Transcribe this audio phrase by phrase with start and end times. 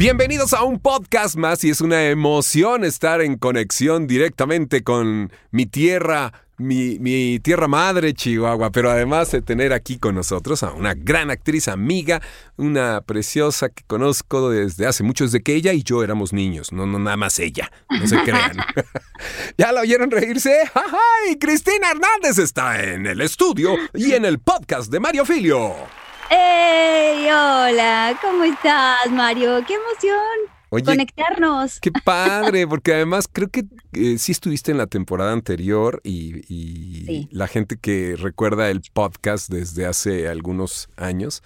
[0.00, 5.66] Bienvenidos a un podcast más y es una emoción estar en conexión directamente con mi
[5.66, 10.94] tierra, mi, mi, tierra madre, Chihuahua, pero además de tener aquí con nosotros a una
[10.94, 12.22] gran actriz amiga,
[12.56, 16.86] una preciosa que conozco desde hace mucho, desde que ella y yo éramos niños, no,
[16.86, 18.56] no nada más ella, no se crean.
[19.58, 20.62] ¿Ya la oyeron reírse?
[20.72, 21.36] ¡Ay!
[21.38, 25.99] Cristina Hernández está en el estudio y en el podcast de Mario Filio.
[26.32, 27.26] ¡Hey!
[27.28, 29.64] Hola, ¿cómo estás, Mario?
[29.66, 30.84] ¡Qué emoción!
[30.84, 31.80] conectarnos.
[31.80, 33.64] Qué padre, porque además creo que
[33.94, 39.86] eh, sí estuviste en la temporada anterior y, la gente que recuerda el podcast desde
[39.86, 41.42] hace algunos años,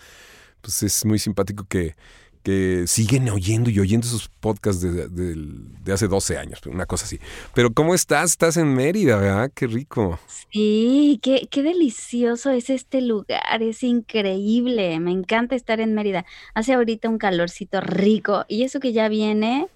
[0.60, 1.96] pues es muy simpático que,
[2.45, 7.19] que siguen oyendo y oyendo esos podcasts de, hace 12 años, una cosa así.
[7.55, 8.33] Pero ¿cómo estás?
[8.33, 9.50] Estás en Mérida, ¿verdad?
[9.55, 10.20] Qué rico.
[10.53, 16.27] Sí, qué, qué delicioso es este lugar, es increíble, me encanta estar en Mérida.
[16.53, 19.69] Hace ahorita un calorcito rico y eso que ya viene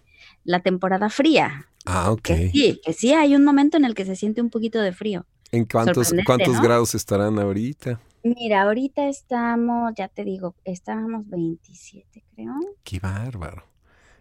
[0.45, 1.67] la temporada fría.
[1.87, 2.21] Ah, ok.
[2.23, 4.93] Que sí, que sí hay un momento en el que se siente un poquito de
[4.93, 5.25] frío.
[5.53, 7.99] ¿En cuántos, cuántos grados estarán ahorita?
[8.23, 12.55] Mira, ahorita estamos, ya te digo, estábamos 27, creo.
[12.83, 13.65] Qué bárbaro.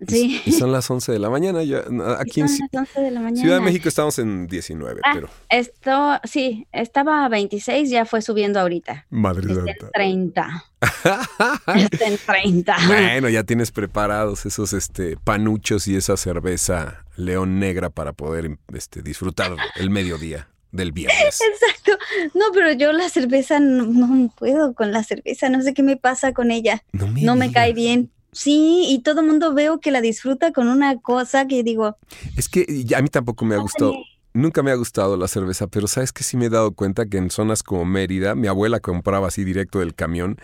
[0.06, 0.42] Sí.
[0.46, 1.64] Y son las 11 de la mañana.
[1.64, 1.84] Ya,
[2.20, 5.30] aquí en Ciudad de México estamos en 19, ah, pero.
[5.50, 9.08] Esto, sí, estaba a 26, ya fue subiendo ahorita.
[9.10, 10.66] Madre Está en 30.
[11.76, 12.78] Está en 30.
[12.88, 19.02] Bueno, ya tienes preparados esos este, panuchos y esa cerveza león negra para poder este,
[19.02, 21.42] disfrutar el mediodía del viernes.
[21.42, 21.92] Exacto.
[22.34, 26.34] No, pero yo la cerveza no, puedo con la cerveza, no sé qué me pasa
[26.34, 26.84] con ella.
[26.92, 28.12] No me, cae bien.
[28.32, 31.98] Sí, y todo el mundo veo que la disfruta con una cosa que digo.
[32.36, 33.94] Es que a mí tampoco me ha gustado.
[34.34, 37.18] Nunca me ha gustado la cerveza, pero sabes que sí me he dado cuenta que
[37.18, 40.38] en zonas como Mérida, mi abuela compraba así directo del camión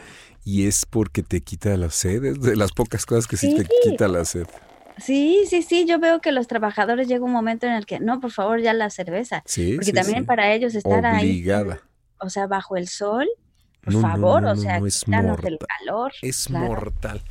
[0.44, 3.67] y es porque te quita la sed, es de las pocas cosas que sí te
[3.83, 4.47] quita la sed.
[4.98, 8.20] Sí, sí, sí, yo veo que los trabajadores llega un momento en el que, no,
[8.20, 9.44] por favor, ya la cerveza.
[9.46, 11.72] Sí, porque también para ellos estar Obligada.
[11.72, 11.80] ahí,
[12.20, 13.28] o sea, bajo el sol,
[13.84, 16.14] por favor, o sea, es el calor.
[16.22, 17.22] Es mortal.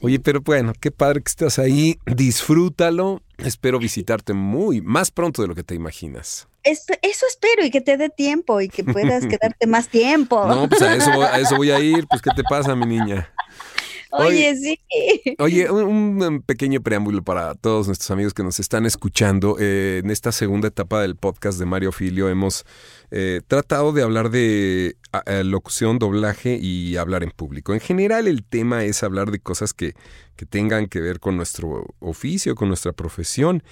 [0.00, 3.22] Oye, pero bueno, qué padre que estás ahí, disfrútalo.
[3.38, 6.48] Espero visitarte muy, más pronto de lo que te imaginas.
[6.64, 10.44] Eso espero y que te dé tiempo y que puedas quedarte más tiempo.
[10.46, 12.06] No, pues a eso, a eso voy a ir.
[12.08, 13.32] Pues, ¿qué te pasa, mi niña?
[14.12, 14.78] Oye, sí.
[15.38, 19.56] Oye, un, pequeño preámbulo para todos nuestros amigos que nos están escuchando.
[19.58, 22.64] Eh, en esta segunda etapa del podcast de Mario Filio hemos
[23.12, 24.96] eh, tratado de hablar de
[25.44, 27.74] locución, doblaje y hablar en público.
[27.74, 29.92] En general el tema es hablar de cosas que,
[30.36, 33.62] que tengan que ver con nuestro oficio, con nuestra profesión.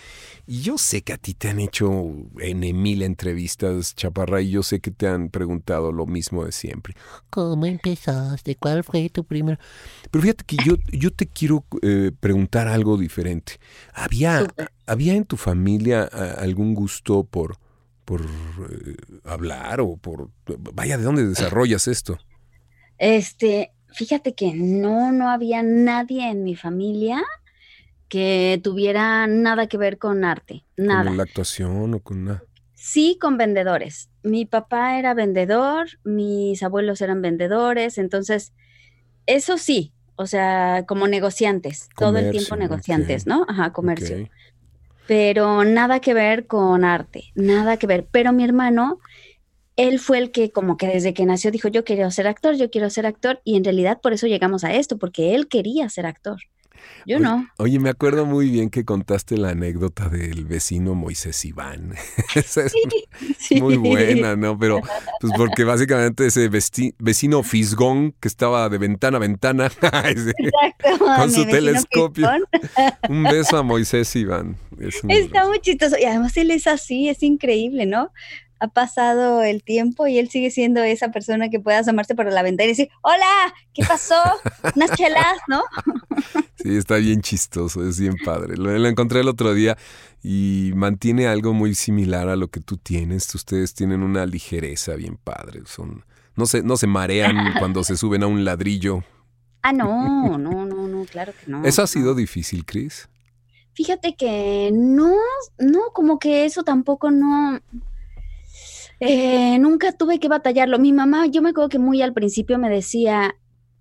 [0.46, 1.90] Y yo sé que a ti te han hecho
[2.38, 6.94] N mil entrevistas, Chaparra, y yo sé que te han preguntado lo mismo de siempre.
[7.30, 8.56] ¿Cómo empezaste?
[8.56, 9.58] ¿Cuál fue tu primer...?
[10.10, 13.54] Pero fíjate que yo, yo te quiero eh, preguntar algo diferente.
[13.94, 14.46] ¿Había,
[14.84, 17.56] ¿Había en tu familia algún gusto por
[18.10, 20.30] por eh, hablar o por...
[20.74, 22.18] Vaya, ¿de dónde desarrollas esto?
[22.98, 27.22] Este, fíjate que no, no había nadie en mi familia
[28.08, 31.04] que tuviera nada que ver con arte, nada.
[31.04, 32.42] ¿Con la actuación o con nada?
[32.74, 34.10] Sí, con vendedores.
[34.24, 38.52] Mi papá era vendedor, mis abuelos eran vendedores, entonces,
[39.26, 43.46] eso sí, o sea, como negociantes, todo el tiempo negociantes, ¿no?
[43.48, 44.28] Ajá, comercio
[45.06, 48.06] pero nada que ver con arte, nada que ver.
[48.10, 49.00] Pero mi hermano,
[49.76, 52.70] él fue el que como que desde que nació dijo, yo quiero ser actor, yo
[52.70, 56.06] quiero ser actor, y en realidad por eso llegamos a esto, porque él quería ser
[56.06, 56.38] actor.
[57.06, 57.46] Yo no.
[57.56, 61.94] Oye, me acuerdo muy bien que contaste la anécdota del vecino Moisés Iván.
[62.34, 62.74] Esa es
[63.60, 64.58] muy buena, ¿no?
[64.58, 64.80] Pero,
[65.20, 66.50] pues porque básicamente ese
[66.98, 69.70] vecino fisgón que estaba de ventana a ventana
[71.16, 72.28] con su telescopio.
[73.08, 74.56] Un beso a Moisés Iván.
[75.08, 75.96] Está muy chistoso.
[75.98, 78.12] Y además él es así, es increíble, ¿no?
[78.60, 82.42] ha pasado el tiempo y él sigue siendo esa persona que puede asomarse por la
[82.42, 84.22] ventana y decir, hola, ¿qué pasó?
[84.76, 85.62] Unas chelas, ¿no?
[86.62, 88.54] Sí, está bien chistoso, es bien padre.
[88.58, 89.78] Lo, encontré el otro día
[90.22, 93.34] y mantiene algo muy similar a lo que tú tienes.
[93.34, 96.04] Ustedes tienen una ligereza bien padre, son,
[96.36, 99.02] no se, no se marean cuando se suben a un ladrillo.
[99.62, 99.86] Ah, no,
[100.38, 101.64] no, no, no, claro que no.
[101.64, 103.08] ¿Eso ha sido difícil, Cris?
[103.74, 105.14] Fíjate que no,
[105.58, 107.60] no, como que eso tampoco no.
[109.00, 110.78] Eh, nunca tuve que batallarlo.
[110.78, 113.36] Mi mamá, yo me acuerdo que muy al principio me decía,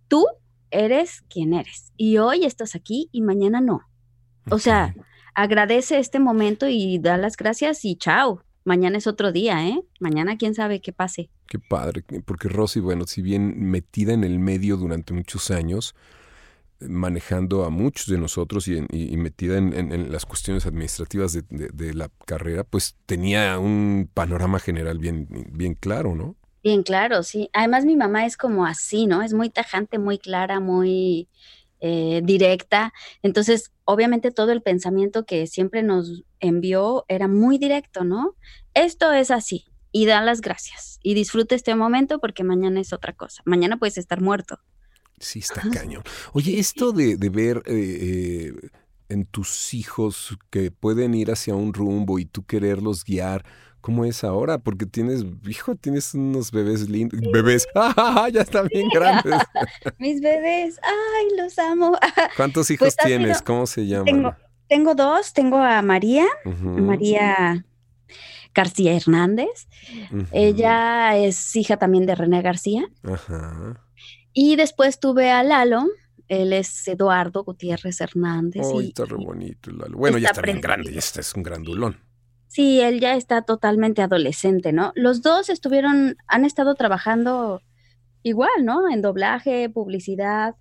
[0.07, 0.25] tú
[0.71, 3.81] eres quien eres y hoy estás aquí y mañana no.
[4.49, 4.95] O sea,
[5.35, 8.43] agradece este momento y da las gracias y chao.
[8.65, 9.81] Mañana es otro día, ¿eh?
[9.99, 11.29] Mañana quién sabe qué pase.
[11.47, 15.95] Qué padre, porque Rosy, bueno, si bien metida en el medio durante muchos años,
[16.81, 18.81] manejando a muchos de nosotros y,
[19.17, 25.73] metida en, las cuestiones administrativas de, la carrera, pues tenía un panorama general bien, bien
[25.75, 26.35] claro, ¿no?
[26.63, 27.49] Bien claro, sí.
[27.53, 29.21] Además mi mamá es como así, ¿no?
[29.21, 31.29] Es muy tajante, muy clara, muy
[31.79, 32.93] eh, directa.
[33.23, 38.35] Entonces, obviamente todo el pensamiento que siempre nos envió era muy directo, ¿no?
[38.73, 43.13] Esto es así y da las gracias y disfruta este momento porque mañana es otra
[43.13, 43.41] cosa.
[43.45, 44.59] Mañana puedes estar muerto.
[45.19, 46.03] Sí, está cañón.
[46.33, 48.69] Oye, esto de, ver eh, eh,
[49.09, 53.43] en tus hijos que pueden ir hacia un rumbo y tú quererlos guiar,
[53.81, 54.57] ¿Cómo es ahora?
[54.57, 57.19] Porque tienes, hijo, tienes unos bebés lindos.
[57.31, 59.41] Bebés, ¡ah, ya están bien grandes!
[59.99, 61.97] Mis bebés, ¡ay, los amo!
[62.35, 63.41] ¿Cuántos hijos pues tienes?
[63.41, 64.35] ¿Cómo se llaman?
[64.67, 67.65] Tengo, dos, tengo a María, María
[68.53, 69.67] García Hernández.
[70.31, 72.87] Ella es hija también de René García.
[73.03, 73.81] Ajá.
[74.33, 75.87] Y después tuve a Lalo,
[76.27, 78.67] él es Eduardo Gutiérrez Hernández.
[78.73, 79.97] ¡Ay, está re bonito Lalo!
[79.97, 81.97] Bueno, ya está bien grande, ya está, es un grandulón.
[82.47, 84.91] Sí, él ya está totalmente adolescente, ¿no?
[84.95, 87.61] Los dos estuvieron, han estado trabajando
[88.23, 88.89] igual, ¿no?
[88.91, 90.55] En doblaje, publicidad.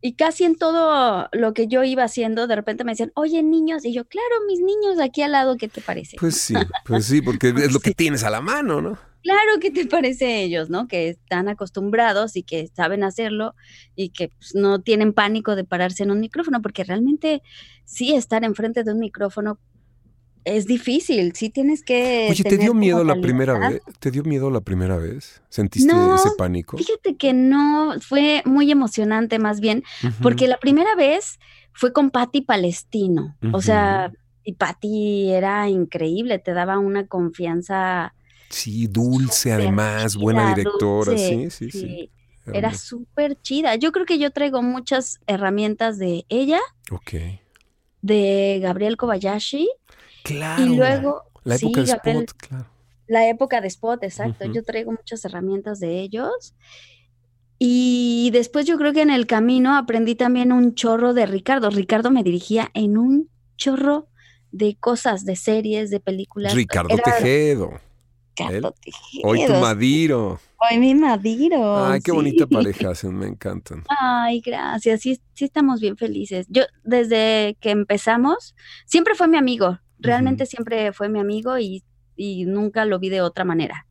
[0.00, 3.84] Y casi en todo lo que yo iba haciendo, de repente me decían, oye, niños,
[3.84, 6.16] y yo, claro, mis niños aquí al lado, ¿qué te parece?
[6.18, 6.54] Pues sí,
[6.86, 8.98] pues sí, porque es lo que tienes a la mano, ¿no?
[9.22, 10.88] Claro, ¿qué te parece ellos, no?
[10.88, 13.54] Que están acostumbrados y que saben hacerlo
[13.94, 17.42] y que pues, no tienen pánico de pararse en un micrófono, porque realmente
[17.84, 19.58] sí estar enfrente de un micrófono
[20.44, 22.28] es difícil, sí tienes que.
[22.30, 23.82] Oye, ¿te dio miedo la primera vez?
[23.98, 25.42] ¿Te dio miedo la primera vez?
[25.48, 26.78] ¿Sentiste ese pánico?
[26.78, 29.84] Fíjate que no, fue muy emocionante más bien,
[30.22, 31.38] porque la primera vez
[31.72, 33.36] fue con Patti Palestino.
[33.52, 34.12] O sea,
[34.44, 38.14] y Patti era increíble, te daba una confianza.
[38.50, 42.10] Sí, dulce además, buena directora, sí, sí, sí.
[42.52, 43.76] Era súper chida.
[43.76, 46.58] Yo creo que yo traigo muchas herramientas de ella.
[46.90, 47.12] Ok.
[48.02, 49.68] De Gabriel Kobayashi
[50.24, 50.64] Claro.
[50.64, 51.22] Y luego.
[51.44, 52.66] La época de Spot, claro.
[53.06, 54.44] La época de Spot, exacto.
[54.46, 56.54] Yo traigo muchas herramientas de ellos.
[57.58, 61.70] Y después yo creo que en el camino aprendí también un chorro de Ricardo.
[61.70, 64.08] Ricardo me dirigía en un chorro
[64.52, 66.54] de cosas, de series, de películas.
[66.54, 67.80] Ricardo Tejedo.
[69.24, 70.40] Hoy tu Madiro.
[70.58, 71.86] Hoy mi Madiro.
[71.86, 73.84] Ay, qué bonita pareja, me encantan.
[73.88, 75.00] Ay, gracias.
[75.00, 76.46] Sí, sí estamos bien felices.
[76.48, 78.54] Yo desde que empezamos,
[78.84, 79.78] siempre fue mi amigo.
[79.98, 81.82] Realmente siempre fue mi amigo y,
[82.46, 83.86] nunca lo vi de otra manera.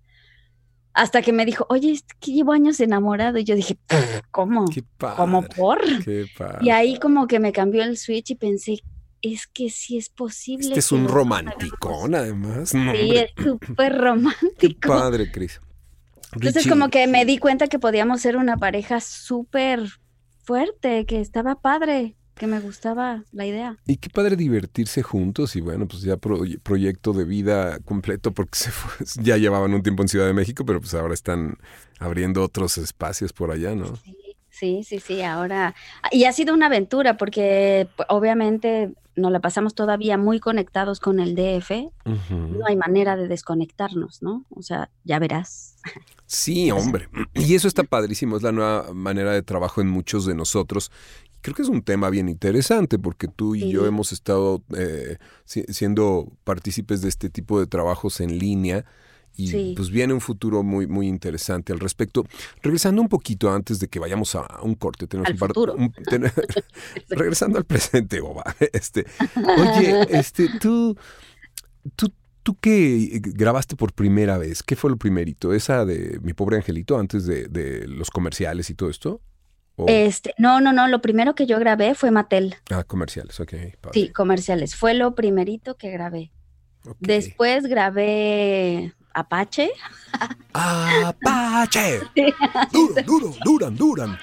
[0.93, 3.37] Hasta que me dijo, oye, es que llevo años enamorado.
[3.39, 3.77] Y yo dije,
[4.31, 4.65] ¿cómo?
[5.15, 5.81] ¿Cómo por?
[6.61, 8.83] y ahí como que me cambió el switch y pensé,
[9.21, 10.67] es que sí es posible.
[10.67, 12.69] Este es un romanticón, además.
[12.69, 12.77] sí,
[13.15, 14.57] es súper romántico.
[14.59, 15.61] Qué padre, Cris.
[16.33, 19.81] Entonces como que me di cuenta que podíamos ser una pareja súper
[20.43, 23.77] fuerte, que estaba padre que me gustaba la idea.
[23.85, 28.71] Y qué padre divertirse juntos y bueno, pues ya proyecto de vida completo porque se
[29.21, 31.57] ya llevaban un tiempo en Ciudad de México, pero pues ahora están
[31.99, 33.93] abriendo otros espacios por allá, ¿no?
[34.59, 35.73] Sí, sí, sí, ahora...
[36.11, 41.33] Y ha sido una aventura porque obviamente nos la pasamos todavía muy conectados con el
[41.33, 41.71] DF.
[42.29, 44.45] No hay manera de desconectarnos, ¿no?
[44.49, 45.77] O sea, ya verás.
[46.31, 47.09] Sí, hombre.
[47.33, 50.91] Y eso está padrísimo, es la nueva manera de trabajo en muchos de nosotros
[51.41, 56.31] creo que es un tema bien interesante porque tú y yo hemos estado eh, siendo
[56.43, 58.85] partícipes de este tipo de trabajos en línea
[59.35, 62.25] y pues viene un futuro muy muy interesante al respecto.
[62.61, 65.29] Regresando un poquito antes de que vayamos a un corte, tenemos
[65.77, 65.93] un,
[67.09, 68.43] regresando al presente, Boba.
[68.73, 69.05] Este,
[69.35, 70.95] oye, este tú
[71.95, 74.63] tú ¿Tú qué grabaste por primera vez?
[74.63, 75.53] ¿Qué fue lo primerito?
[75.53, 79.21] ¿Esa de Mi Pobre Angelito antes de, de los comerciales y todo esto?
[79.87, 82.55] Este, no, no, no, lo primero que yo grabé fue Mattel.
[82.69, 83.53] Ah, comerciales, ok.
[83.93, 84.75] Sí, comerciales.
[84.75, 86.31] Fue lo primerito que grabé.
[86.99, 89.71] Después grabé Apache.
[90.53, 92.01] ¡Apache!
[92.71, 94.19] duro, duro, duran, duran.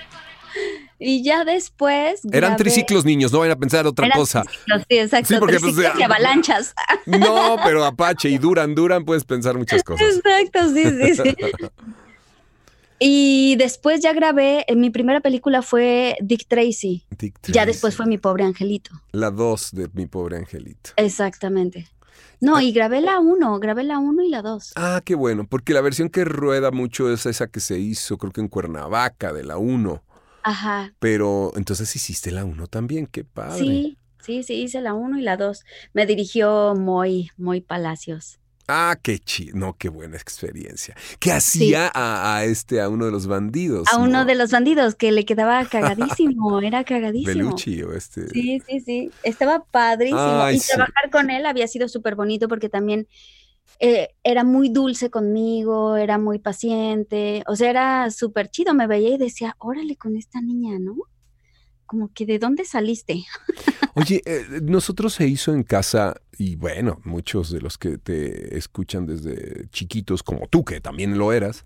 [0.99, 2.23] Y ya después.
[2.33, 4.43] Eran triciclos, niños, no vayan a pensar otra cosa.
[4.89, 5.29] sí, exacto.
[5.29, 6.75] Sí, porque, pues, y avalanchas.
[7.07, 10.17] No, pero Apache y Duran, Duran, puedes pensar muchas cosas.
[10.17, 11.37] Exacto, sí, sí, sí.
[12.99, 17.05] Y después ya grabé, en mi primera película fue Dick Tracy.
[17.19, 17.97] Dick Ya después Tracy.
[17.97, 18.91] fue Mi Pobre Angelito.
[19.13, 20.93] La 2 de Mi Pobre Angelito.
[20.97, 21.89] Exactamente.
[22.41, 24.73] No, y grabé la 1, grabé la 1 y la 2.
[24.77, 28.33] Ah, qué bueno, porque la versión que rueda mucho es esa que se hizo, creo
[28.33, 30.03] que en Cuernavaca, de la 1.
[30.43, 30.95] Ajá.
[30.99, 33.59] Pero entonces hiciste la 1 también, qué padre.
[33.59, 35.65] Sí, sí, sí, hice la 1 y la 2.
[35.93, 38.39] Me dirigió Moy, Moy Palacios.
[38.69, 40.97] Ah, qué chido, no, qué buena experiencia.
[41.21, 43.87] ¿Qué hacía a, a este, a uno de los bandidos?
[43.93, 44.25] A uno ¿no?
[44.25, 47.33] de los bandidos que le quedaba cagadísimo, era cagadísimo.
[47.33, 48.29] Belucci o este.
[48.31, 49.11] Sí, sí, sí.
[49.23, 50.21] Estaba padrísimo.
[50.21, 50.73] Ay, y sí.
[50.73, 53.07] trabajar con él había sido súper bonito porque también
[53.79, 57.45] eh, era muy dulce conmigo, era muy paciente.
[57.47, 58.75] O sea, era súper chido.
[58.75, 60.97] Me veía y decía, órale con esta niña, ¿no?
[61.87, 63.25] Como que de dónde saliste.
[63.95, 69.07] Oye, eh, nosotros se hizo en casa, y bueno, muchos de los que te escuchan
[69.07, 71.65] desde chiquitos, como tú, que también lo eras,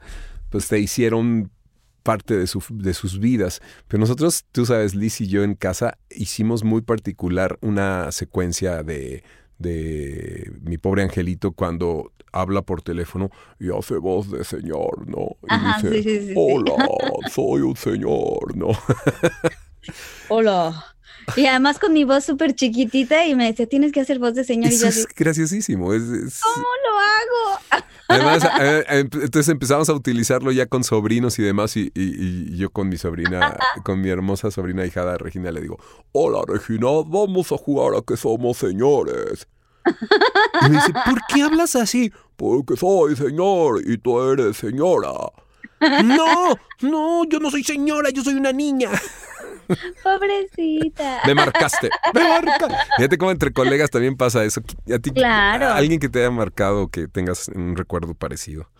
[0.50, 1.50] pues te hicieron
[2.02, 3.60] parte de, su- de sus vidas.
[3.88, 9.22] Pero nosotros, tú sabes, Liz y yo en casa hicimos muy particular una secuencia de,
[9.58, 15.36] de mi pobre angelito cuando habla por teléfono y hace voz de señor, ¿no?
[15.42, 16.34] Y Ajá, dice, sí, sí, sí, sí.
[16.36, 16.76] hola,
[17.28, 18.68] soy un señor, ¿no?
[20.28, 20.86] Hola.
[21.36, 24.42] Y además con mi voz súper chiquitita y me decía, tienes que hacer voz de
[24.44, 24.72] señor.
[24.72, 25.92] Y yo es así, graciosísimo.
[25.94, 27.84] es- es- ¿cómo lo hago?
[28.08, 32.70] Además, eh, entonces empezamos a utilizarlo ya con sobrinos y demás, y, y- y yo
[32.70, 35.78] con mi sobrina, con mi hermosa sobrina hijada Regina, le digo,
[36.12, 39.46] hola Regina, vamos a jugar a que somos señores.
[39.86, 42.12] Y me dice, ¿por qué hablas así?
[42.36, 45.12] Porque soy señor y tú eres señora.
[45.80, 48.90] No, no, yo no soy señora, yo soy una niña.
[50.02, 51.20] Pobrecita.
[51.26, 52.68] Me marcaste, me marca.
[52.96, 54.60] Fíjate cómo entre colegas también pasa eso.
[54.94, 55.66] A ti, Claro.
[55.66, 58.70] a alguien que te haya marcado, que tengas un recuerdo parecido.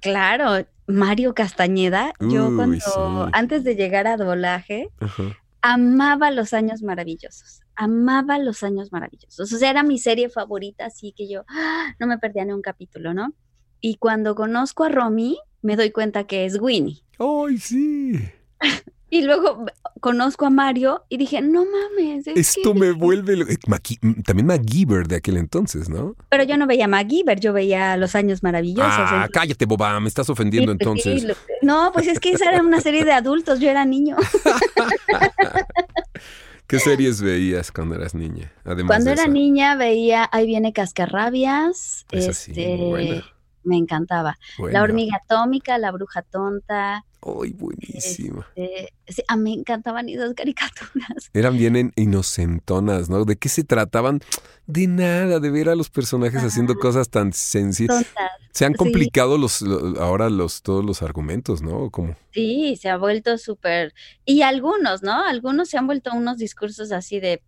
[0.00, 2.90] Claro, Mario Castañeda, yo cuando, sí.
[3.32, 5.36] antes de llegar a doblaje, Ajá.
[5.60, 9.52] amaba los años maravillosos, amaba los años maravillosos.
[9.52, 11.94] O sea, era mi serie favorita, así que yo ¡ah!
[11.98, 13.34] no me perdía ni un capítulo, ¿no?
[13.80, 17.02] Y cuando conozco a Romy, me doy cuenta que es Winnie.
[17.18, 18.12] ¡Ay, sí!
[19.10, 19.64] Y luego
[20.00, 22.26] conozco a Mario y dije, no mames.
[22.26, 22.78] es Esto que-".
[22.80, 23.36] me vuelve...
[23.36, 23.56] lo- eh,
[24.02, 26.14] mm, También MacGyver de aquel entonces, ¿no?
[26.28, 28.92] Pero yo no veía MacGyver, yo veía los años maravillosos.
[28.92, 31.24] Ah, cállate, boba, me estás ofendiendo pues sí, entonces.
[31.24, 34.16] lo- no, pues es que esa era una serie de adultos, yo era niño.
[36.66, 38.52] ¿Qué series veías cuando eras niña?
[38.64, 42.04] Además Cuando era niña veía Ahí viene Cascarrabias.
[42.10, 43.24] Esa sí, muy este, buena.
[43.64, 44.38] Me encantaba.
[44.70, 47.04] La hormiga atómica, la bruja tonta.
[47.20, 48.46] ¡Ay, buenísima!
[48.54, 51.30] este, sí, a mí me encantaban esas caricaturas.
[51.32, 53.24] Eran bien en- inocentonas, ¿no?
[53.24, 54.20] ¿De qué se trataban?
[54.66, 58.06] De nada, de ver a los personajes haciendo cosas tan sencillas.
[58.52, 58.78] Se han sí.
[58.78, 61.90] complicado los, lo- ahora los, todos los argumentos, ¿no?
[61.90, 63.94] Como, Sí, se ha vuelto súper.
[64.24, 65.24] Y algunos, ¿no?
[65.24, 67.42] Algunos se han vuelto unos discursos así de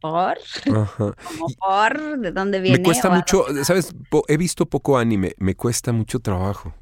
[0.00, 0.38] por,
[0.72, 1.14] ajá.
[1.24, 2.78] como por, ¿de dónde viene?
[2.78, 3.44] Me cuesta mucho.
[3.64, 3.92] ¿sabes?
[4.28, 6.74] He visto poco anime, me cuesta mucho trabajo.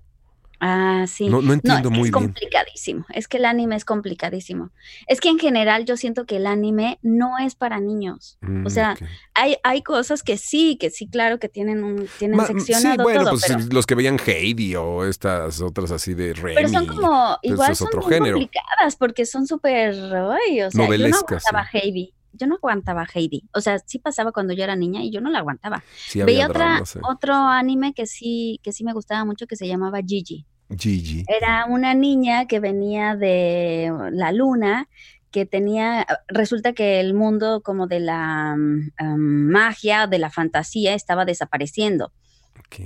[0.61, 1.29] Ah, sí.
[1.29, 2.13] No, entiendo es muy es bien.
[2.13, 3.07] complicadísimo.
[3.15, 4.71] Es que el anime es complicadísimo.
[5.07, 8.39] Es que en general yo siento que el anime no es para niños.
[8.41, 8.97] Mm, O sea,
[9.35, 13.03] hay, hay cosas que sí, que sí, claro, que tienen un, tienen Ma- seccionado sí,
[13.03, 16.55] bueno, todo, pues pero, los que veían Heidi o estas otras así de Remy.
[16.57, 18.35] pero son como, pero igual es son otro muy género.
[18.35, 19.99] complicadas porque son súper, o
[20.33, 22.15] sea, yo no Novelescas, aguantaba Heidi.
[22.39, 23.45] Yo no aguantaba Heidi.
[23.53, 25.83] O sea, sí pasaba cuando yo era niña y yo no la aguantaba.
[26.09, 30.01] Sí, Veía otra, otro anime que sí, que sí me gustaba mucho que se llamaba
[30.07, 30.47] Gigi.
[30.77, 31.25] Gigi.
[31.29, 34.89] Era una niña que venía de la luna,
[35.31, 40.95] que tenía, resulta que el mundo como de la mm, mm, magia, de la fantasía,
[40.95, 42.13] estaba desapareciendo.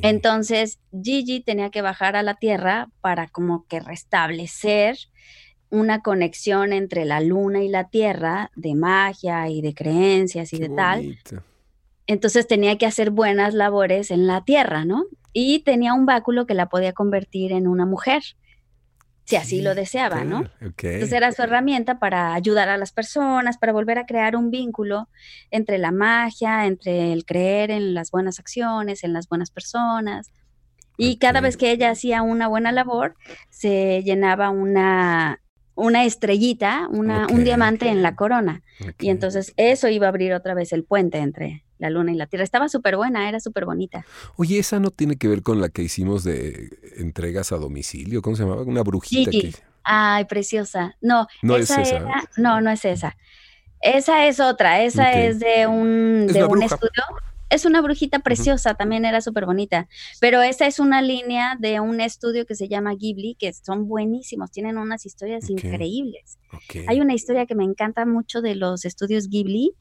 [0.03, 4.97] Entonces Gigi tenía que bajar a la Tierra para como que restablecer
[5.73, 10.69] una conexión entre la luna y la Tierra de magia y de creencias y Qué
[10.69, 10.99] de tal.
[11.01, 11.43] bonito.
[12.07, 15.05] Entonces tenía que hacer buenas labores en la tierra, ¿no?
[15.33, 18.23] Y tenía un báculo que la podía convertir en una mujer,
[19.25, 20.41] si así Sí, lo deseaba, ¿no?
[20.41, 20.85] claro, ok.
[20.85, 25.09] Entonces era su herramienta para ayudar a las personas, para volver a crear un vínculo
[25.51, 30.31] entre la magia, entre el creer en las buenas acciones, en las buenas personas.
[30.99, 33.15] Y cada vez que ella hacía una buena labor,
[33.49, 35.41] se llenaba una,
[35.75, 38.63] una estrellita, una, un diamante en la corona.
[39.01, 42.27] Y entonces eso iba a abrir otra vez el puente entre la luna y la
[42.27, 42.45] tierra.
[42.45, 44.05] Estaba súper buena, era súper bonita.
[44.37, 48.23] Oye, esa no tiene que ver con la que hicimos de entregas a domicilio.
[48.23, 48.63] ¿Cómo se llamaba?
[48.63, 49.53] Una brujita que.
[49.85, 50.97] Ay, preciosa.
[51.01, 51.97] No, No es esa esa.
[51.97, 53.17] era, no, no es esa.
[53.81, 56.67] Esa es otra, esa es de un, Es de un bruja.
[56.67, 57.03] estudio.
[57.53, 59.89] Es una brujita preciosa, también era súper bonita.
[60.21, 64.51] Pero esa es una línea de un estudio que se llama Ghibli, que son buenísimos,
[64.51, 66.39] tienen unas historias increíbles.
[66.87, 69.75] Hay una historia que me encanta mucho de los estudios Ghibli,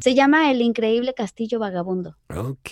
[0.00, 2.16] se llama El increíble castillo vagabundo.
[2.34, 2.70] Ok.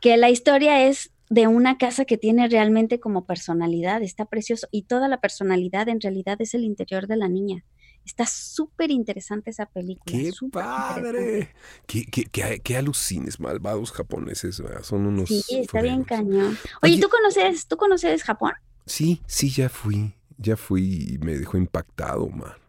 [0.00, 4.82] Que la historia es de una casa que tiene realmente como personalidad, está precioso y
[4.82, 7.64] toda la personalidad en realidad es el interior de la niña.
[8.04, 10.18] Está súper interesante esa película.
[10.18, 11.54] ¡Qué padre!
[11.86, 15.28] ¿Qué, qué, alucines malvados japoneses, son unos...
[15.28, 16.58] Sí, está bien cañón.
[16.82, 18.52] Oye, ¿tú conoces, ¿tú conoces Japón?
[18.86, 22.61] Sí, sí, ya fui, ya fui y me dejó impactado, man.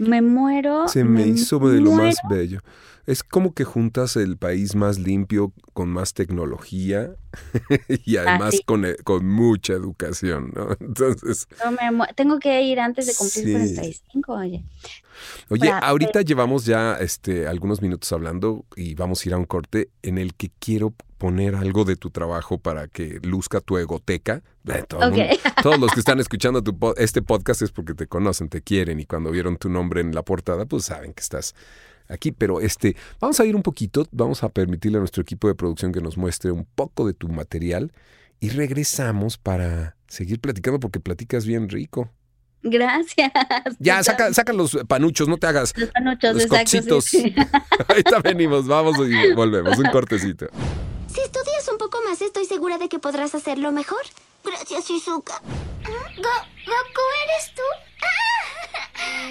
[0.00, 0.88] Me muero.
[0.88, 2.60] Se me, hizo de lo más bello.
[3.06, 7.12] Es como que juntas el país más limpio con más tecnología
[8.06, 10.68] y además eh, con, mucha educación, ¿no?
[10.80, 11.46] Entonces...
[12.14, 14.64] tengo que ir antes de cumplir 45, oye.
[15.50, 19.90] Oye, ahorita llevamos ya este, algunos minutos hablando y vamos a ir a un corte
[20.02, 24.42] en el que quiero poner algo de tu trabajo para que luzca tu egoteca.
[25.60, 26.64] todos los que están escuchando
[26.96, 30.22] este podcast es porque te conocen, te quieren y cuando vieron tu nombre en la
[30.22, 31.54] portada, pues saben que estás
[32.08, 35.54] aquí, pero este, vamos a ir un poquito, vamos a permitirle a nuestro equipo de
[35.54, 37.92] producción que nos muestre un poco de tu material
[38.40, 42.10] y regresamos para seguir platicando porque platicas bien rico.
[42.62, 43.30] Gracias.
[43.78, 45.74] Ya, saca, saca los panuchos, no te hagas.
[45.76, 46.98] Los panuchos, los exacto.
[47.88, 50.48] Ahorita venimos, vamos y volvemos, un cortecito.
[51.12, 54.02] Si estudias un poco más, estoy segura de que podrás hacerlo mejor.
[54.44, 55.42] Gracias, Shizuka.
[56.16, 57.62] ¿Goku eres tú?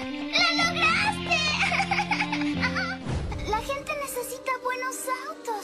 [0.04, 0.99] ¡Lo lograste!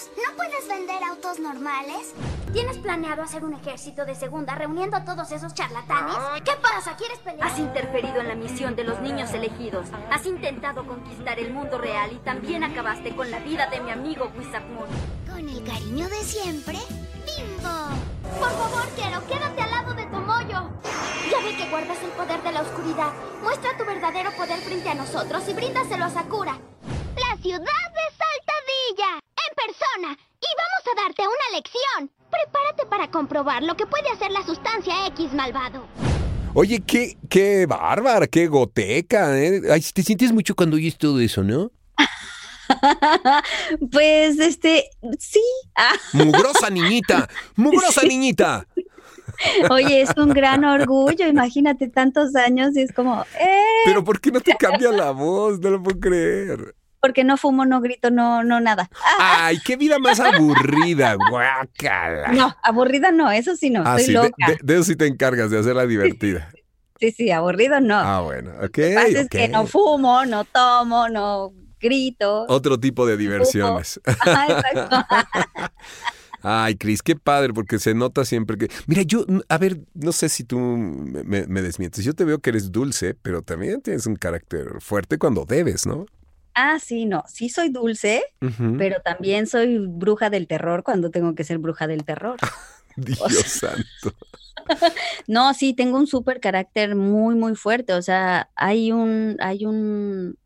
[0.07, 0.17] Autos.
[0.17, 2.15] ¿No puedes vender autos normales?
[2.53, 6.17] ¿Tienes planeado hacer un ejército de segunda reuniendo a todos esos charlatanes?
[6.45, 6.97] ¿Qué pasa?
[6.97, 7.49] ¿Quieres pelear?
[7.49, 9.89] Has interferido en la misión de los niños elegidos.
[10.11, 14.31] Has intentado conquistar el mundo real y también acabaste con la vida de mi amigo
[14.37, 14.89] Wizardmoon.
[15.31, 16.79] Con el cariño de siempre,
[17.27, 18.39] Bimbo.
[18.39, 20.71] Por favor, quiero, quédate al lado de tu mollo.
[21.31, 23.13] Ya vi que guardas el poder de la oscuridad.
[23.43, 26.59] Muestra tu verdadero poder frente a nosotros y bríndaselo a Sakura
[27.17, 29.21] la ciudad de Saltadilla,
[29.55, 32.11] persona, y vamos a darte una lección.
[32.31, 35.87] Prepárate para comprobar lo que puede hacer la sustancia X malvado.
[36.55, 39.61] Oye, qué, qué bárbara, qué goteca, ¿eh?
[39.71, 41.71] Ay, te sientes mucho cuando oyes todo eso, ¿no?
[43.93, 45.43] pues, este, sí.
[46.13, 48.67] Mugrosa niñita, mugrosa niñita.
[49.71, 53.83] Oye, es un gran orgullo, imagínate tantos años y es como, ¡eh!
[53.85, 55.61] Pero ¿por qué no te cambia la voz?
[55.61, 56.75] No lo puedo creer
[57.07, 58.91] porque no fumo, no grito, no, no nada.
[59.21, 62.33] Ay, qué vida más aburrida, guácala.
[62.33, 64.57] No, aburrida no, eso sí no, ah, loca.
[64.61, 66.51] De, eso sí te encargas, de hacerla divertida.
[66.99, 67.97] Sí, sí, aburrido no.
[67.97, 68.63] Ah, bueno, ok.
[68.63, 72.47] Lo que pasa es que no fumo, no tomo, no grito.
[72.49, 74.01] Otro tipo de diversiones.
[76.43, 78.69] Ay, Cris, qué padre, porque se nota siempre que.
[78.87, 82.05] Mira, yo, a ver, no sé si tú me, me, desmientes.
[82.05, 86.07] Yo te veo que eres dulce, pero también tienes un carácter fuerte cuando debes, ¿no?
[86.57, 88.25] Ah, sí, no, sí soy dulce,
[88.79, 92.39] pero también soy bruja del terror cuando tengo que ser bruja del terror.
[92.97, 94.17] Dios santo.
[95.29, 97.93] no, sí, tengo un súper carácter muy, muy fuerte.
[97.93, 100.39] O sea, hay un, hay un,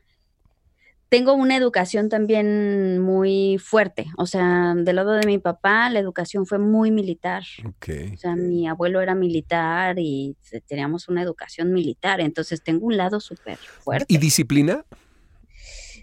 [1.08, 4.06] tengo una educación también muy fuerte.
[4.18, 7.44] O sea, del lado de mi papá, la educación fue muy militar.
[7.76, 8.14] Okay.
[8.14, 12.20] O sea, mi abuelo era militar y teníamos una educación militar.
[12.20, 14.12] Entonces tengo un lado súper fuerte.
[14.12, 14.84] ¿Y disciplina?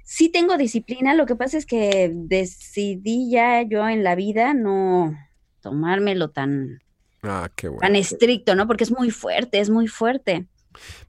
[0.07, 5.13] Sí tengo disciplina, lo que pasa es que decidí ya yo en la vida no
[5.59, 6.79] tomármelo tan,
[7.23, 7.81] ah, qué bueno.
[7.81, 8.67] tan estricto, ¿no?
[8.67, 10.47] Porque es muy fuerte, es muy fuerte.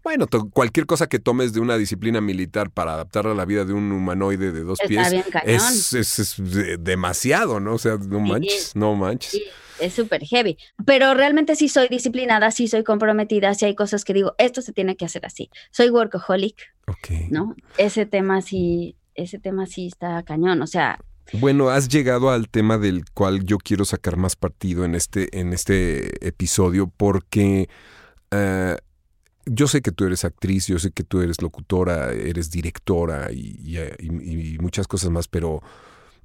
[0.02, 3.72] Bueno, cualquier cosa que tomes de una disciplina militar para adaptarla a la vida de
[3.72, 5.12] un humanoide de dos pies
[5.44, 6.34] es, es,
[6.80, 7.74] demasiado, ¿no?
[7.74, 9.42] O sea, no manches, no manches
[9.80, 10.58] es súper heavy.
[10.84, 14.72] Pero realmente sí soy disciplinada, sí soy comprometida, sí hay cosas que digo, esto se
[14.72, 15.50] tiene que hacer así.
[15.70, 16.56] Soy workaholic,
[17.30, 17.54] ¿no?
[17.76, 20.98] Ese tema sí, ese tema sí está cañón, o sea...
[21.34, 25.52] Bueno, has llegado al tema del cual yo quiero sacar más partido en este, en
[25.52, 27.68] este episodio porque...
[28.30, 28.76] Eh,
[29.50, 34.56] yo sé que tú eres actriz, yo sé que tú eres locutora, eres directora y,
[34.60, 35.62] muchas cosas más, pero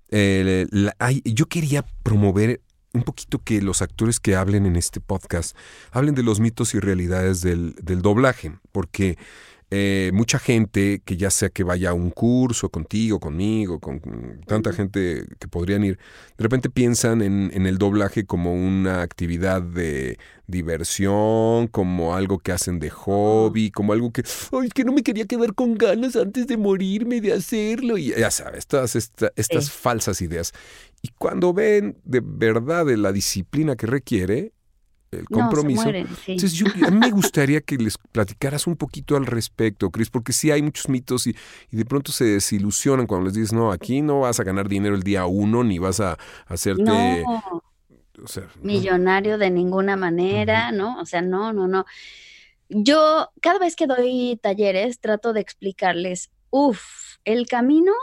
[0.10, 0.68] eh,
[1.26, 2.62] yo quería promover
[2.94, 5.58] un poquito que los actores que hablen en este podcast
[5.92, 9.18] hablen de los mitos y realidades del, doblaje, porque
[9.76, 14.00] eh, mucha gente que ya sea que vaya a un curso contigo, conmigo, con
[14.46, 15.98] tanta gente que podrían ir,
[16.38, 22.52] de repente piensan en, en, el doblaje como una actividad de diversión, como algo que
[22.52, 26.46] hacen de hobby, como algo que, ay, que no me quería quedar con ganas antes
[26.46, 27.98] de morirme de hacerlo.
[27.98, 30.54] Y ya sabes, todas estas falsas ideas.
[31.02, 34.54] Y cuando ven de verdad de la disciplina que requiere,
[35.20, 35.90] el compromiso.
[35.90, 40.34] Entonces, yo, a mí me gustaría que les platicaras un poquito al respecto, Cris, porque
[40.34, 41.36] sí hay muchos mitos y,
[41.72, 45.04] de pronto se desilusionan cuando les dices, no, aquí no vas a ganar dinero el
[45.04, 46.84] día uno, ni vas a, hacerte...
[46.84, 47.64] No.
[48.62, 51.00] millonario de ninguna manera, ¿no?
[51.00, 51.86] O sea, no, no, no.
[52.70, 56.82] Yo cada vez que doy talleres trato de explicarles, uff,
[57.26, 57.94] el camino,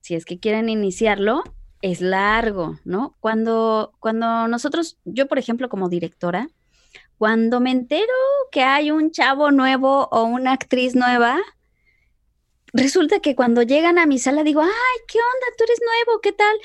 [0.00, 1.42] si es que quieren iniciarlo,
[1.82, 3.14] es largo, ¿no?
[3.20, 6.48] Cuando, cuando nosotros, yo por ejemplo como directora,
[7.18, 8.12] cuando me entero
[8.50, 11.38] que hay un chavo nuevo o una actriz nueva,
[12.72, 15.46] resulta que cuando llegan a mi sala digo, ay, ¿qué onda?
[15.56, 16.56] Tú eres nuevo, ¿qué tal?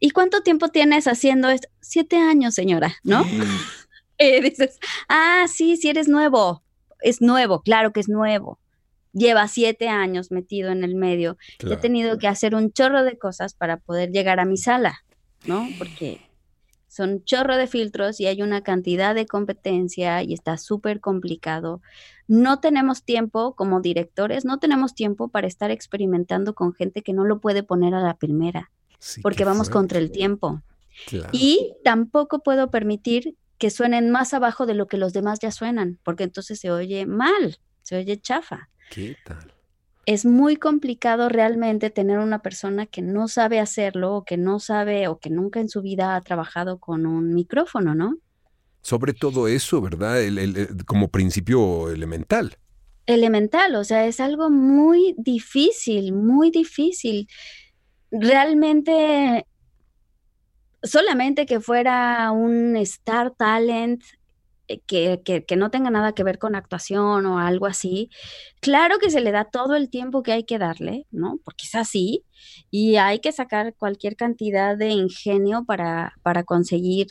[0.00, 1.68] ¿Y cuánto tiempo tienes haciendo esto?
[1.80, 3.24] Siete años, señora, ¿no?
[4.18, 6.62] y dices, ah, sí, sí eres nuevo.
[7.00, 8.58] Es nuevo, claro que es nuevo.
[9.12, 11.36] Lleva siete años metido en el medio.
[11.58, 15.04] He tenido que hacer un chorro de cosas para poder llegar a mi sala,
[15.44, 15.68] ¿no?
[15.78, 16.27] Porque
[16.98, 21.80] son chorro de filtros y hay una cantidad de competencia y está súper complicado.
[22.26, 27.24] No tenemos tiempo como directores, no tenemos tiempo para estar experimentando con gente que no
[27.24, 28.72] lo puede poner a la primera,
[29.22, 30.60] porque vamos contra el tiempo.
[31.30, 36.00] Y tampoco puedo permitir que suenen más abajo de lo que los demás ya suenan,
[36.02, 38.70] porque entonces se oye mal, se oye chafa.
[38.90, 39.57] ¿Qué tal?
[40.08, 45.06] Es muy complicado realmente tener una persona que no sabe hacerlo o que no sabe
[45.06, 48.16] o que nunca en su vida ha trabajado con un micrófono, ¿no?
[48.80, 50.22] Sobre todo eso, ¿verdad?
[50.22, 52.56] El, como principio elemental.
[53.04, 57.28] Elemental, o sea, es algo muy difícil, muy difícil.
[58.10, 59.44] Realmente,
[60.82, 64.02] solamente que fuera un star talent
[64.68, 68.10] eh, que, no tenga nada que ver con actuación o algo así,
[68.60, 71.38] claro que se le da todo el tiempo que hay que darle, ¿no?
[71.44, 72.24] Porque es así,
[72.70, 77.08] y hay que sacar cualquier cantidad de ingenio para, para conseguir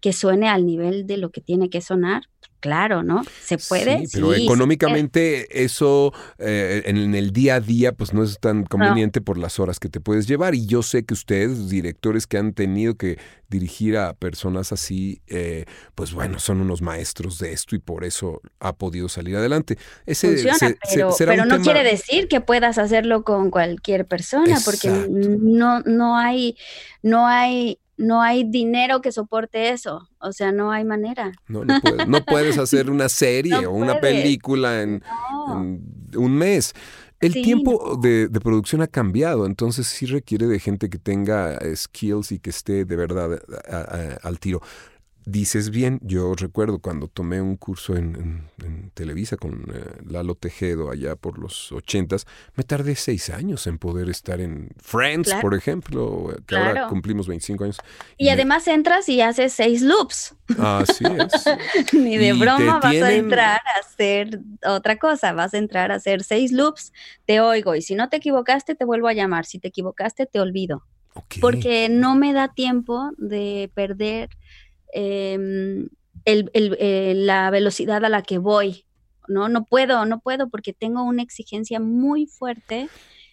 [0.00, 2.22] que suene al nivel de lo que tiene que sonar,
[2.60, 3.22] claro, ¿no?
[3.42, 4.06] Se puede.
[4.06, 9.20] Sí, pero económicamente eso eh, en el día a día pues no es tan conveniente
[9.20, 10.54] por las horas que te puedes llevar.
[10.54, 15.64] Y yo sé que ustedes, directores que han tenido que dirigir a personas así, eh,
[15.94, 19.76] pues bueno, son unos maestros de esto y por eso ha podido salir adelante.
[20.06, 20.76] Ese, Funciona,
[21.18, 26.56] pero, no quiere decir que puedas hacerlo con cualquier persona, porque no, no hay,
[27.02, 30.08] no hay no hay dinero que soporte eso.
[30.18, 31.32] O sea, no hay manera.
[31.46, 31.74] No, no,
[32.26, 35.02] puedes, hacer una serie o una película en,
[36.16, 36.72] un mes.
[37.20, 42.38] El tiempo de, producción ha cambiado, entonces sí requiere de gente que tenga skills y
[42.38, 43.38] que esté de verdad
[44.22, 44.62] al tiro
[45.30, 48.48] dices bien, yo recuerdo cuando tomé un curso en,
[48.94, 54.10] Televisa con eh, Lalo Tejedo allá por los ochentas, me tardé seis años en poder
[54.10, 57.78] estar en Friends, por ejemplo, que ahora cumplimos 25 años.
[58.16, 60.34] Y, además entras y haces seis loops.
[60.58, 61.92] Así es.
[61.92, 66.24] Ni de broma vas a entrar a hacer otra cosa, vas a entrar a hacer
[66.24, 66.92] seis loops,
[67.24, 70.40] te oigo y si no te equivocaste te vuelvo a llamar, si te equivocaste te
[70.40, 70.84] olvido.
[71.40, 74.30] Porque no me da tiempo de perder
[74.92, 75.88] Em,
[76.24, 78.84] eh, la velocidad a la que voy.
[79.28, 82.88] No, no puedo, no puedo porque tengo una exigencia muy fuerte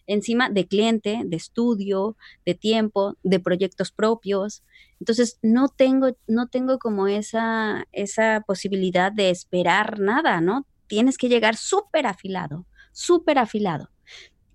[0.05, 2.15] encima de cliente, de estudio,
[2.45, 4.63] de tiempo, de proyectos propios.
[4.99, 10.65] Entonces, no tengo, no tengo como esa, esa posibilidad de esperar nada, ¿no?
[10.87, 13.89] Tienes que llegar súper afilado, súper afilado.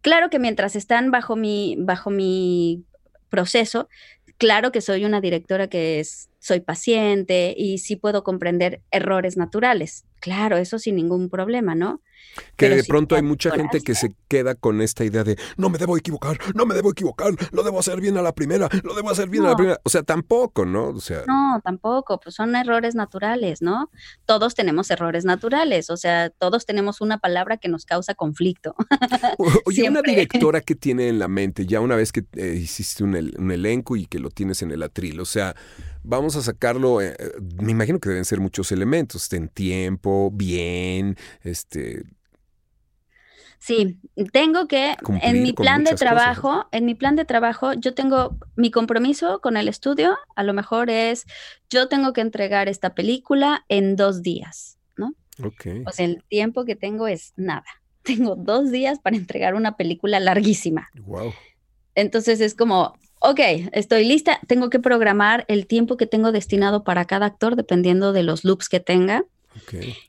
[0.00, 2.84] Claro que mientras están bajo mi, bajo mi
[3.28, 3.88] proceso,
[4.38, 10.04] claro que soy una directora que es soy paciente y sí puedo comprender errores naturales.
[10.20, 12.00] Claro, eso sin ningún problema, ¿no?
[12.56, 15.78] Que de pronto hay mucha gente que se queda con esta idea de no me
[15.78, 19.10] debo equivocar, no me debo equivocar, lo debo hacer bien a la primera, lo debo
[19.10, 19.80] hacer bien a la primera.
[19.84, 20.88] O sea, tampoco, ¿no?
[20.88, 23.90] O sea, no, tampoco, pues son errores naturales, ¿no?
[24.24, 28.74] Todos tenemos errores naturales, o sea, todos tenemos una palabra que nos causa conflicto.
[29.64, 33.14] Oye, una directora que tiene en la mente, ya una vez que eh, hiciste un,
[33.14, 35.54] un elenco y que lo tienes en el atril, o sea,
[36.02, 41.16] vamos a sacarlo, eh, eh, me imagino que deben ser muchos elementos, en tiempo, bien,
[41.42, 42.02] este...
[43.58, 44.00] Sí,
[44.32, 48.72] tengo que, en mi plan de trabajo, en mi plan de trabajo, yo tengo mi
[48.72, 51.26] compromiso con el estudio, a lo mejor es,
[51.70, 55.14] yo tengo que entregar esta película en dos días, ¿no?
[55.44, 55.86] Ok.
[55.86, 57.64] O sea, el tiempo que tengo es nada.
[58.02, 60.90] tengo dos días para entregar una película larguísima.
[61.00, 61.32] Wow.
[61.94, 63.40] Entonces es como, ok,
[63.72, 68.22] estoy lista, tengo que programar el tiempo que tengo destinado para cada actor dependiendo de
[68.22, 69.24] los loops que tenga.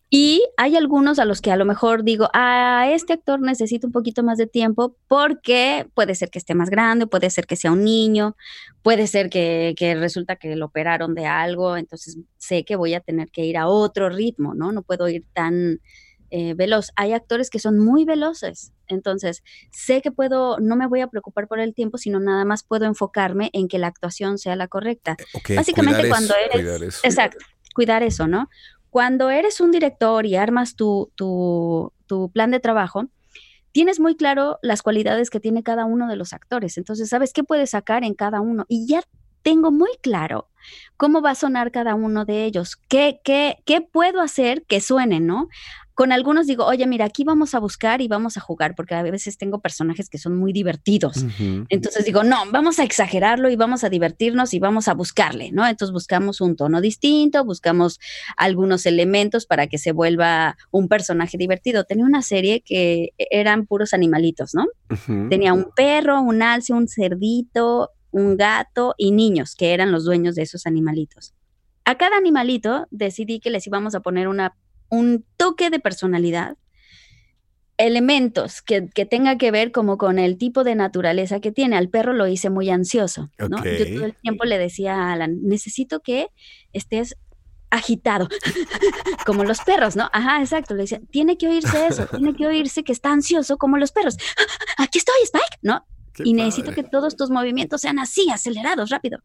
[0.10, 3.94] Y hay algunos a los que a lo mejor digo, a este actor necesito un
[3.94, 7.74] poquito más de tiempo porque puede ser que esté más grande, puede ser que sea
[7.74, 8.38] un niño,
[8.84, 13.02] puede ser que, que, resulta que lo operaron de algo, entonces sé que voy a
[13.02, 14.72] tener que ir a otro ritmo, ¿no?
[14.72, 15.82] No puedo ir tan
[16.36, 16.90] eh, veloz.
[16.96, 21.48] Hay actores que son muy veloces, entonces sé que puedo, no me voy a preocupar
[21.48, 25.16] por el tiempo, sino nada más puedo enfocarme en que la actuación sea la correcta.
[25.48, 27.02] Eh, Básicamente cuando eres...
[27.04, 28.50] Exacto, cuidar eso, ¿no?
[28.90, 33.06] Cuando eres un director y armas tu, tu, tu plan de trabajo,
[33.72, 36.80] tienes muy claro las cualidades que tiene cada uno de los actores.
[36.80, 38.66] Entonces, sabes qué puedes sacar en cada uno.
[38.68, 39.04] Y ya
[39.44, 40.50] tengo muy claro
[40.98, 45.20] cómo va a sonar cada uno de ellos, qué, qué, qué puedo hacer que suene,
[45.20, 45.50] ¿no?
[45.96, 49.04] Con algunos digo, oye, mira, aquí vamos a buscar y vamos a jugar, porque a
[49.04, 51.26] veces tengo personajes que son muy divertidos.
[51.70, 55.68] Entonces digo, no, vamos a exagerarlo y vamos a divertirnos y vamos a buscarle, ¿no?
[55.68, 58.00] Entonces buscamos un tono distinto, buscamos
[58.38, 61.84] algunos elementos para que se vuelva un personaje divertido.
[61.84, 64.66] Tenía una serie que eran puros animalitos, ¿no?
[65.30, 70.36] Tenía un perro, un alce, un cerdito, un gato y niños, que eran los dueños
[70.36, 71.34] de esos animalitos.
[71.86, 74.56] A cada animalito decidí que les íbamos a poner una
[74.90, 76.58] un toque de personalidad,
[77.78, 81.76] elementos que, que, tenga que ver como con el tipo de naturaleza que tiene.
[81.76, 83.64] Al perro lo hice muy ansioso, ¿no?
[83.64, 86.28] Yo todo el tiempo le decía a Alan, necesito que
[86.72, 87.16] estés
[87.74, 88.30] agitado,
[89.26, 90.10] como los perros, ¿no?
[90.14, 90.76] Ajá, exacto.
[90.76, 94.18] Le decía, tiene que oírse eso, tiene que oírse que está ansioso como los perros.
[94.78, 95.84] Aquí estoy, Spike, ¿no?
[96.24, 99.20] Y necesito que todos tus movimientos sean así, acelerados, rápido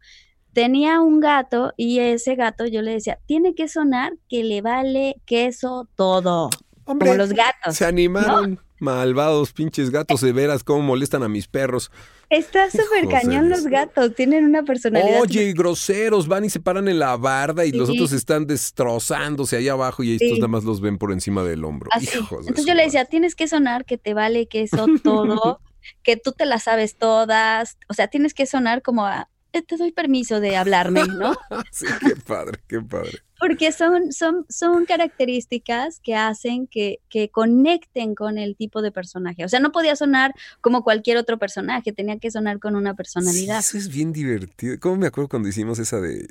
[0.52, 5.20] tenía un gato y ese gato yo le decía, tiene que sonar que le vale
[5.24, 6.50] queso todo.
[6.82, 7.76] como los gatos.
[7.76, 8.58] Se animaron.
[8.80, 11.90] Malvados, pinches gatos, de veras, cómo molestan a mis perros.
[12.30, 15.20] Está súper cañón los gatos, tienen una personalidad.
[15.20, 19.68] Oye, groseros, van y se paran en la barda y los otros están destrozándose ahí
[19.68, 21.90] abajo y estos nada más los ven por encima del hombro.
[21.92, 25.60] Entonces yo le decía, tienes que sonar que te vale queso todo,
[26.02, 29.76] que tú te las sabes todas, o sea, tienes que sonar como a, eh, te
[29.76, 31.34] doy permiso de hablarme, ¿no?
[31.72, 33.22] sí, qué padre, qué padre.
[33.38, 39.44] Porque son, son, son características que hacen que, que conecten con el tipo de personaje.
[39.44, 43.60] O sea, no podía sonar como cualquier otro personaje, tenía que sonar con una personalidad.
[43.60, 44.76] eso es bien divertido.
[44.80, 46.26] ¿Cómo me acuerdo cuando hicimos esa de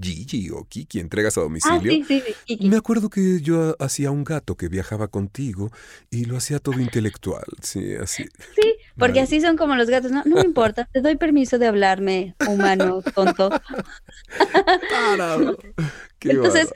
[0.00, 1.92] Gigi o Kiki, entregas a domicilio.
[1.92, 5.70] Ah, sí, sí, Me acuerdo que yo hacía un gato que viajaba contigo
[6.10, 8.24] y lo hacía todo intelectual, sí, así.
[8.54, 11.66] Sí, porque así son como los gatos, no, no me importa, te doy permiso de
[11.66, 13.50] hablarme, humano, tonto.
[16.20, 16.72] Entonces,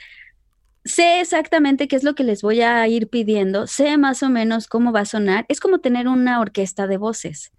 [0.85, 4.67] sé exactamente qué es lo que les voy a ir pidiendo, sé más o menos
[4.67, 5.47] cómo va a sonar.
[5.49, 7.53] Es como tener una orquesta de voces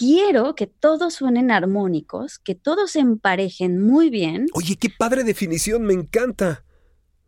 [0.00, 4.46] quiero que todos suenen armónicos, que todos se emparejen muy bien.
[4.54, 6.64] Oye, qué padre definición, me encanta.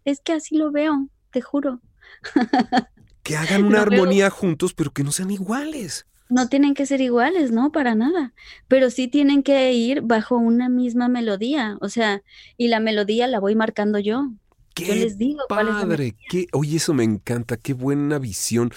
[0.07, 1.81] Es que así lo veo, te juro.
[3.23, 6.07] Que hagan una armonía juntos, pero que no sean iguales.
[6.29, 8.35] No tienen que ser iguales, no, para nada.
[8.67, 11.79] Pero sí tienen que ir bajo una misma melodía.
[11.81, 12.25] O sea,
[12.57, 14.33] y la melodía la voy marcando yo.
[14.75, 18.73] Qué yo les digo padre, qué, oye, eso me encanta, qué buena visión.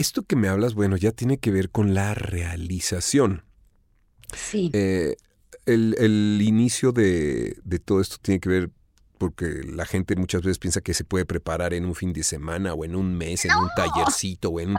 [0.00, 3.42] Esto que me hablas, bueno, ya tiene que ver con la realización.
[4.34, 4.70] Sí.
[4.72, 5.14] Eh,
[5.66, 8.70] el, inicio de, todo esto tiene que ver
[9.18, 12.72] porque la gente muchas veces piensa que se puede preparar en un fin de semana
[12.72, 14.74] o en un mes, en un tallercito o en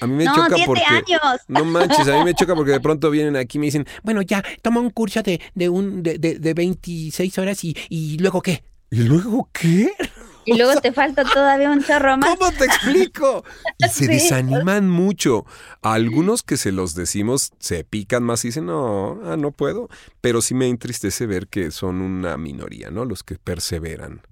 [0.00, 0.82] A mí me choca porque.
[0.82, 1.40] Años.
[1.46, 4.22] No manches, a mí me choca porque de pronto vienen aquí y me dicen, bueno,
[4.22, 8.42] ya, toma un curso de, de un, de, de, de 26 horas y, y luego
[8.42, 8.64] qué.
[8.90, 9.92] ¿Y luego qué?
[10.44, 12.36] Y luego te falta todavía un chorro más.
[12.36, 13.44] ¿Cómo te explico?
[13.78, 15.44] Y se desaniman mucho.
[15.82, 19.88] algunos que se los decimos se pican más y dicen, no, ah, no puedo.
[20.20, 23.04] Pero sí me entristece ver que son una minoría, ¿no?
[23.04, 24.22] Los que perseveran.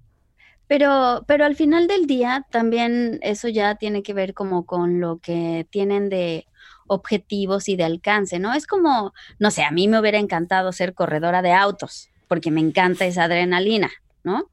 [0.67, 5.19] Pero, pero al final del día también eso ya tiene que ver como con lo
[5.19, 6.47] que tienen de
[6.89, 8.53] objetivos y de alcance, ¿no?
[8.53, 12.61] Es como, no sé, a mí me hubiera encantado ser corredora de autos, porque me
[12.61, 13.91] encanta esa adrenalina,
[14.25, 14.51] ¿no?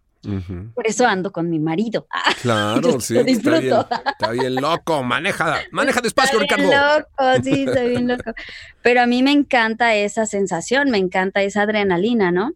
[0.73, 2.07] Por eso ando con mi marido.
[2.41, 3.73] Claro, sí, está bien,
[4.05, 6.69] está bien loco, maneja, maneja despacio, está Ricardo.
[6.69, 8.33] Bien loco, sí, está bien loco.
[8.81, 12.51] Pero a mí me encanta esa sensación, me encanta esa adrenalina, ¿no?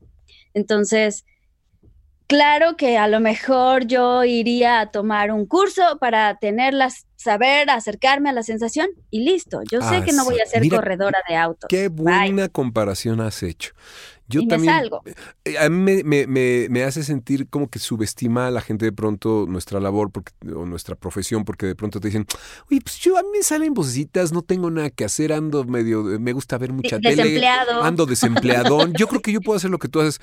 [0.53, 1.25] Entonces,
[2.27, 8.29] claro que a lo mejor yo iría a tomar un curso para tenerlas, saber, acercarme
[8.29, 9.61] a la sensación y listo.
[9.71, 11.67] Yo sé que no voy a ser corredora de autos.
[11.69, 13.73] Qué buena comparación has hecho.
[14.29, 14.73] Yo y también.
[14.73, 15.01] me salgo.
[15.45, 18.85] eh, A mí me, me- me- me hace sentir como que subestima a la gente
[18.85, 22.25] de pronto nuestra labor porque, o nuestra profesión, porque de pronto te dicen,
[22.69, 26.03] oye, pues yo a mí me salen vocecitas, no tengo nada que hacer, ando medio,
[26.03, 27.15] me gusta ver mucha tele.
[27.23, 27.83] Desempleado.
[27.83, 28.93] Ando desempleadón.
[28.95, 30.19] Yo creo que yo puedo hacer lo que tú haces.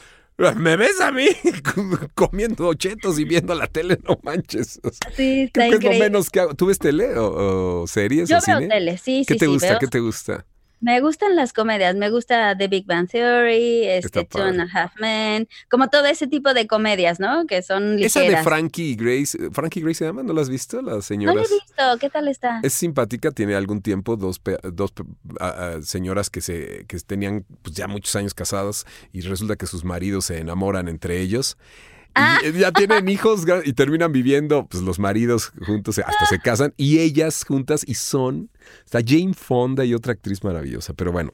[0.56, 1.26] ¿Me ves a mí
[2.14, 3.98] comiendo chetos y viendo la tele?
[4.06, 4.80] No manches.
[5.16, 6.54] Sí, está creo que es lo menos que hago.
[6.54, 8.68] ¿Tú ves tele o, o series Yo o veo cine?
[8.68, 9.68] tele, sí, ¿Qué sí, te sí, gusta?
[9.70, 10.44] veo- ¿Qué te gusta?
[10.85, 14.97] Me gustan las comedias, me gusta The Big Bang Theory, este Two and a Half
[15.01, 17.47] Men, como todo ese tipo de comedias, ¿no?
[17.47, 18.16] Que son ligeras.
[18.16, 19.38] Esa de Frankie y Grace.
[19.38, 20.23] eh, ¿Frankie y Grace se llama?
[20.23, 20.77] ¿No la has visto?
[20.83, 21.51] Las No la señoras.
[21.51, 22.61] he visto, ¿qué tal está?
[22.62, 24.42] Es simpática, tiene algún tiempo dos,
[24.73, 24.92] dos
[25.83, 30.27] señoras que se que tenían pues, ya muchos años casadas y resulta que sus maridos
[30.27, 31.57] se enamoran entre ellos.
[32.16, 32.38] Y Ah.
[32.57, 37.44] ya tienen hijos y terminan viviendo, pues los maridos juntos, hasta se casan y ellas
[37.46, 38.50] juntas y son,
[38.85, 41.33] está Jane Fonda y otra actriz maravillosa, pero bueno,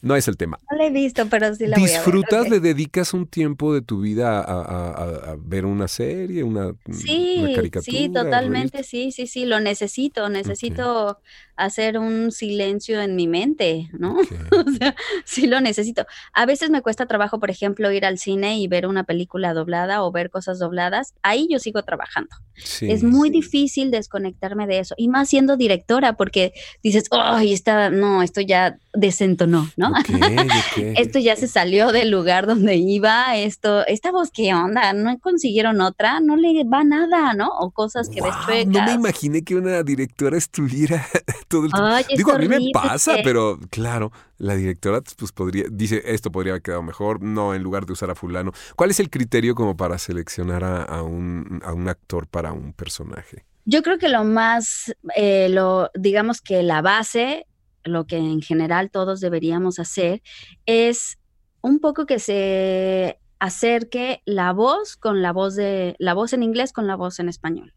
[0.00, 0.58] no es el tema.
[0.70, 1.94] No la he visto, pero sí la voy a ver.
[2.02, 6.42] ¿Disfrutas, le dedicas un tiempo de tu vida a, a- a- a ver una serie,
[6.42, 7.96] una, Sí, una caricatura?
[7.98, 11.20] sí, totalmente, sí, sí, sí, lo necesito, necesito
[11.58, 14.14] hacer un silencio en mi mente, ¿no?
[14.18, 14.28] Ok.
[14.68, 14.94] O sea,
[15.24, 16.06] sí lo necesito.
[16.32, 20.02] A veces me cuesta trabajo, por ejemplo, ir al cine y ver una película doblada
[20.02, 21.14] o ver cosas dobladas.
[21.22, 22.36] Ahí yo sigo trabajando.
[22.54, 22.90] Sí.
[22.90, 24.94] Es muy difícil desconectarme de eso.
[24.98, 29.92] Y más siendo directora, porque dices, ay, está, no, esto ya desentonó, ¿no?
[30.76, 34.92] Esto ya se salió del lugar donde iba, esto, esta voz, ¿qué onda?
[34.92, 36.20] ¿No consiguieron otra?
[36.20, 37.48] No le va nada, ¿no?
[37.60, 38.66] O cosas que ves chuecas.
[38.66, 41.06] No me imaginé que una directora estuviera
[41.48, 41.88] todo el tiempo.
[41.88, 46.52] Ay, Digo, a mí me pasa, pero claro, la directora pues podría, dice, esto podría
[46.52, 48.52] haber quedado mejor, no, en lugar de usar a fulano.
[48.76, 52.72] ¿Cuál es el criterio como para seleccionar a, a un, a un actor para un
[52.72, 53.44] personaje?
[53.64, 57.46] Yo creo que lo más, eh, lo, digamos que la base,
[57.84, 60.22] lo que en general todos deberíamos hacer,
[60.64, 61.18] es
[61.60, 66.72] un poco que se acerque la voz con la voz de, la voz en inglés
[66.72, 67.74] con la voz en español.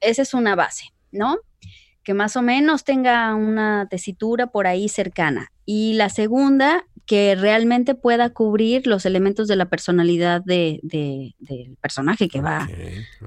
[0.00, 1.36] Esa es una base, ¿no?
[2.08, 5.52] Que más o menos tenga una tesitura por ahí cercana.
[5.66, 11.74] Y la segunda, que realmente pueda cubrir los elementos de la personalidad de- de- del
[11.80, 12.68] personaje que va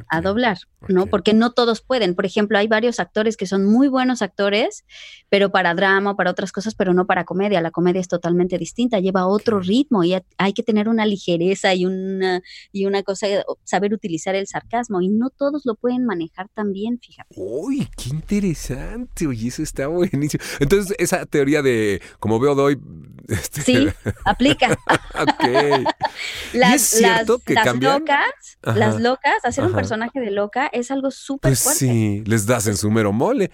[0.08, 1.08] a doblar, ¿no?
[1.08, 2.14] Porque no todos pueden.
[2.14, 4.86] Por ejemplo, hay varios actores que son muy buenos actores,
[5.30, 7.60] pero para drama para otras cosas, pero no para comedia.
[7.60, 11.74] La comedia es totalmente distinta, lleva otro ritmo y ha- hay que tener una ligereza
[11.74, 13.26] y una, y una cosa,
[13.64, 17.34] saber utilizar el sarcasmo y no todos lo pueden manejar tan bien, fíjate.
[17.36, 19.26] Uy, qué interesante.
[19.26, 20.44] Oye, eso está buenísimo.
[20.60, 22.80] Entonces, esa teoría de, como veo de hoy,
[23.28, 23.88] este, Sí,
[24.26, 24.72] aplica.
[25.20, 25.44] ok.
[26.54, 28.78] Las, es cierto las- que las locas, Ajá.
[28.78, 31.80] las locas, hacer un personaje de loca es algo súper Pues fuerte.
[31.80, 33.52] sí, les das en su mero mole.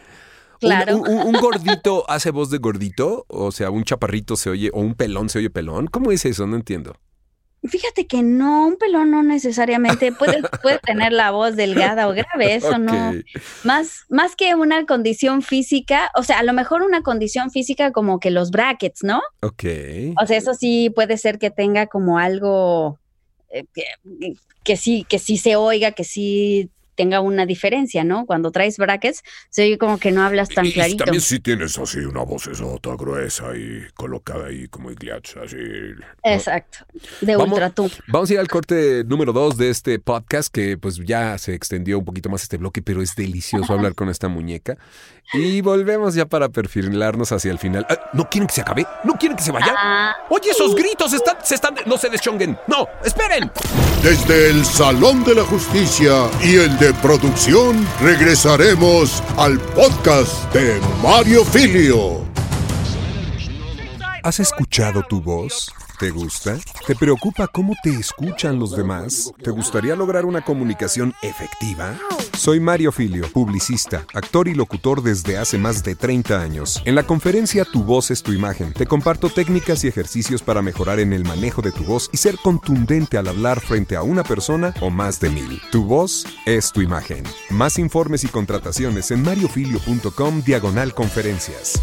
[0.60, 0.98] Claro.
[0.98, 4.80] Un, un- un gordito hace voz de gordito, o sea, un chaparrito se oye, o
[4.82, 5.88] un pelón se oye pelón.
[5.88, 6.48] ¿Cómo es eso?
[6.48, 6.96] No entiendo.
[7.64, 12.56] Fíjate que no, un pelón no necesariamente puede, puede tener la voz delgada o grave,
[12.56, 13.14] eso no.
[13.64, 18.20] Más, más que una condición física, o sea, a lo mejor una condición física como
[18.20, 19.22] que los brackets, ¿no?
[19.42, 19.64] Ok.
[20.22, 23.00] O sea, eso sí puede ser que tenga como algo
[23.50, 23.84] eh, que,
[24.64, 28.26] que sí, que sí se oiga, que sí tenga una diferencia, ¿no?
[28.26, 31.06] Cuando traes brackets, se oye como que no hablas tan Y clarito.
[31.06, 35.56] también si tienes así una vocesota gruesa y colocada ahí como igliacha, así.
[36.24, 36.80] Exacto,
[37.22, 37.90] de Vamos- ultratum.
[38.08, 42.00] Vamos a ir al corte número dos de este podcast, que pues ya se extendió
[42.00, 44.78] un poquito más este bloque, pero es delicioso hablar con esta muñeca.
[45.34, 47.86] Y volvemos ya para perfilarnos hacia el final.
[47.90, 48.88] Ah, ¿No quieren que se acabe?
[49.04, 49.76] ¿No quieren que se vaya?
[49.78, 51.76] Ah, Oye, esos gritos están, se están...
[51.86, 52.58] No se deschonguen.
[52.68, 53.52] No, esperen.
[54.02, 61.44] Desde el Salón de la Justicia y el de producción, regresaremos al podcast de Mario
[61.46, 62.27] Filio.
[64.28, 65.74] ¿Has escuchado tu voz?
[66.00, 66.58] ¿Te gusta?
[66.86, 69.32] ¿Te preocupa cómo te escuchan los demás?
[69.42, 71.98] ¿Te gustaría lograr una comunicación efectiva?
[72.38, 76.82] Soy Mario Filio, publicista, actor y locutor desde hace más de 30 años.
[76.84, 81.00] En la conferencia Tu voz es tu imagen, te comparto técnicas y ejercicios para mejorar
[81.00, 84.74] en el manejo de tu voz y ser contundente al hablar frente a una persona
[84.82, 85.62] o más de mil.
[85.72, 87.24] Tu voz es tu imagen.
[87.50, 91.82] Más informes y contrataciones en mariofilio.com diagonal conferencias.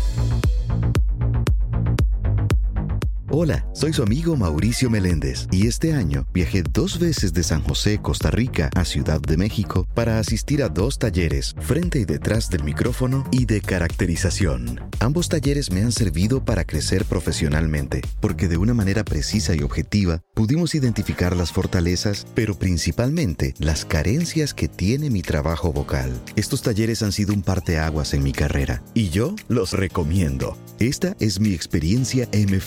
[3.37, 7.99] Hola, soy su amigo Mauricio Meléndez y este año viajé dos veces de San José,
[8.01, 12.63] Costa Rica, a Ciudad de México para asistir a dos talleres, frente y detrás del
[12.63, 14.81] micrófono y de caracterización.
[15.01, 20.23] Ambos talleres me han servido para crecer profesionalmente, porque de una manera precisa y objetiva
[20.35, 26.13] pudimos identificar las fortalezas, pero principalmente las carencias que tiene mi trabajo vocal.
[26.37, 30.57] Estos talleres han sido un parteaguas en mi carrera y yo los recomiendo.
[30.79, 32.61] Esta es mi experiencia M.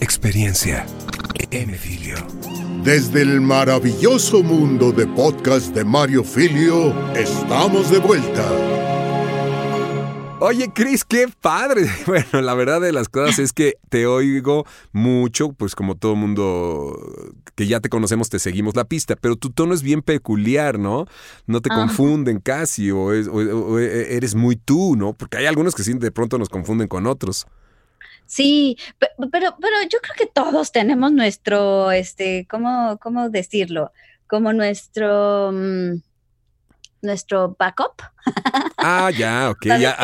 [0.00, 0.86] Experiencia.
[1.50, 1.74] M.
[1.74, 2.16] Filio.
[2.82, 8.72] Desde el maravilloso mundo de podcast de Mario Filio, estamos de vuelta.
[10.40, 11.86] Oye, Cris, qué padre.
[12.06, 16.98] Bueno, la verdad de las cosas es que te oigo mucho, pues como todo mundo
[17.54, 21.06] que ya te conocemos, te seguimos la pista, pero tu tono es bien peculiar, ¿no?
[21.46, 25.12] No te confunden casi, o, e, eres muy tú, ¿no?
[25.12, 27.46] Porque hay algunos que sí de pronto nos confunden con otros.
[28.32, 33.92] Sí, pero, pero yo creo que todos tenemos nuestro, este, ¿cómo, cómo decirlo?
[34.26, 35.52] Como nuestro...
[35.52, 36.00] Mm,
[37.02, 38.02] nuestro backup.
[38.78, 39.66] Ah, ya, ok.
[39.66, 39.96] Ya,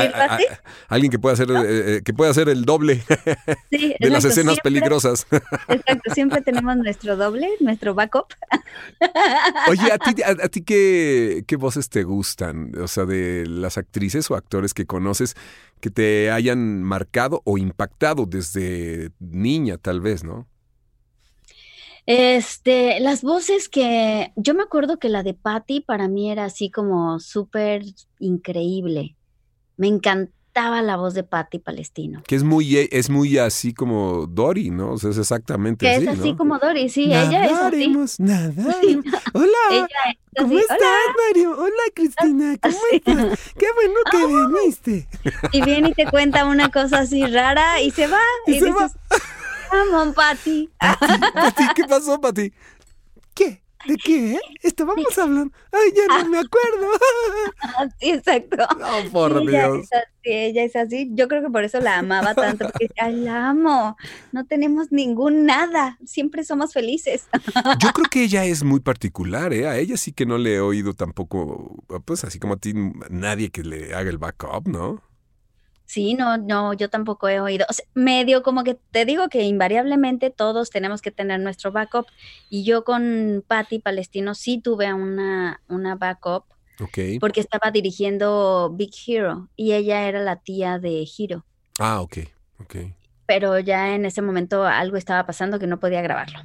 [0.88, 3.02] alguien que pueda hacer, eh, eh, que pueda hacer el doble
[3.70, 5.26] de las escenas peligrosas.
[5.68, 8.34] Exacto, siempre tenemos nuestro doble, nuestro backup.
[9.68, 12.72] Oye, ¿a ti, a, ti qué, qué, voces te gustan?
[12.80, 15.36] O sea, de las actrices o actores que conoces
[15.80, 20.46] que te hayan marcado o impactado desde niña, tal vez, ¿no?
[22.10, 26.70] Este, las voces que yo me acuerdo que la de Patty para mí era así
[26.70, 27.82] como súper
[28.18, 29.14] increíble.
[29.76, 32.22] Me encantaba la voz de Patty Palestino.
[32.26, 34.92] Que es muy, e, es muy así como Dory, ¿no?
[34.92, 36.06] O sea, es exactamente que así.
[36.08, 38.22] Es así como Dory, sí, ella es así.
[38.22, 38.54] Nada.
[39.34, 39.88] Hola.
[40.34, 40.78] ¿Cómo estás,
[41.26, 41.58] Mario?
[41.58, 42.56] Hola, Cristina.
[42.62, 43.52] ¿Cómo estás?
[43.52, 44.48] Qué bueno que ah.
[44.48, 45.08] viniste.
[45.52, 48.20] Y viene y te cuenta una cosa así rara y se va.
[48.46, 48.90] Y, se va.
[50.14, 50.70] Pati.
[50.78, 52.52] Pati, ¿qué pasó, Pati?
[53.34, 53.62] ¿Qué?
[53.86, 54.38] ¿De qué?
[54.62, 55.54] Estábamos hablando.
[55.70, 56.88] Ay, ya no me acuerdo.
[58.00, 58.56] Sí, exacto.
[58.78, 59.88] No, por Dios.
[60.24, 61.08] Ella ella es así.
[61.12, 63.96] Yo creo que por eso la amaba tanto, porque ay, la amo.
[64.32, 65.98] No tenemos ningún nada.
[66.04, 67.28] Siempre somos felices.
[67.80, 69.68] Yo creo que ella es muy particular, ¿eh?
[69.68, 72.74] A ella sí que no le he oído tampoco, pues así como a ti,
[73.10, 75.02] nadie que le haga el backup, ¿no?
[75.88, 77.64] Sí, no, no, yo tampoco he oído.
[77.70, 82.06] O sea, medio como que te digo que invariablemente todos tenemos que tener nuestro backup.
[82.50, 86.44] Y yo con Patty Palestino sí tuve una, una backup.
[87.18, 91.46] Porque estaba dirigiendo Big Hero y ella era la tía de Hero.
[91.78, 92.18] Ah, ok,
[92.60, 92.76] ok.
[93.24, 96.40] Pero ya en ese momento algo estaba pasando que no podía grabarlo.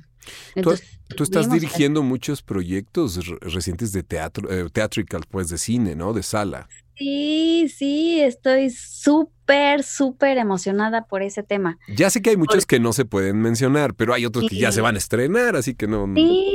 [0.56, 6.14] tú, estás dirigiendo muchos proyectos recientes de teatro, eh, theatrical, pues de cine, ¿no?
[6.14, 6.70] De sala.
[6.96, 11.78] Sí, sí, estoy súper, súper emocionada por ese tema.
[11.88, 14.72] Ya sé que hay muchos que no se pueden mencionar, pero hay otros que ya
[14.72, 16.08] se van a estrenar, así que no,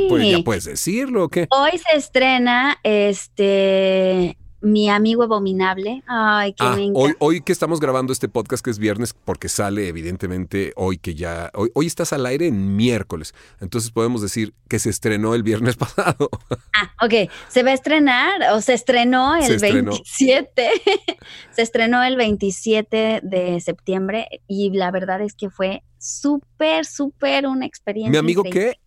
[0.09, 1.49] pues, ya puedes decirlo o qué.
[1.51, 6.03] Hoy se estrena este mi amigo abominable.
[6.07, 9.89] Ay, qué ah, hoy, hoy que estamos grabando este podcast, que es viernes, porque sale
[9.89, 11.51] evidentemente hoy que ya.
[11.55, 13.35] Hoy, hoy estás al aire en miércoles.
[13.61, 16.31] Entonces podemos decir que se estrenó el viernes pasado.
[16.75, 17.31] Ah, ok.
[17.49, 20.71] Se va a estrenar o se estrenó el 27.
[21.51, 27.67] se estrenó el 27 de septiembre y la verdad es que fue súper, súper una
[27.67, 28.11] experiencia.
[28.11, 28.79] ¿Mi amigo qué?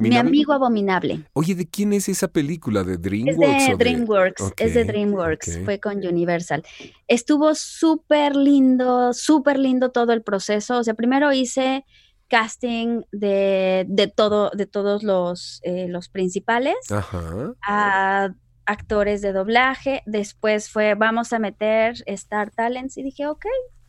[0.00, 1.24] Mi amigo abominable.
[1.32, 2.84] Oye, ¿de quién es esa película?
[2.84, 3.62] ¿De DreamWorks?
[3.62, 6.64] Es de DreamWorks, es de DreamWorks, fue con Universal.
[7.08, 10.78] Estuvo súper lindo, súper lindo todo el proceso.
[10.78, 11.84] O sea, primero hice
[12.28, 16.76] casting de, de todo, de todos los, eh, los principales.
[16.90, 17.54] Ajá.
[17.62, 18.34] A
[18.66, 20.02] actores de doblaje.
[20.06, 22.96] Después fue, vamos a meter Star Talents.
[22.96, 23.44] Y dije, ok,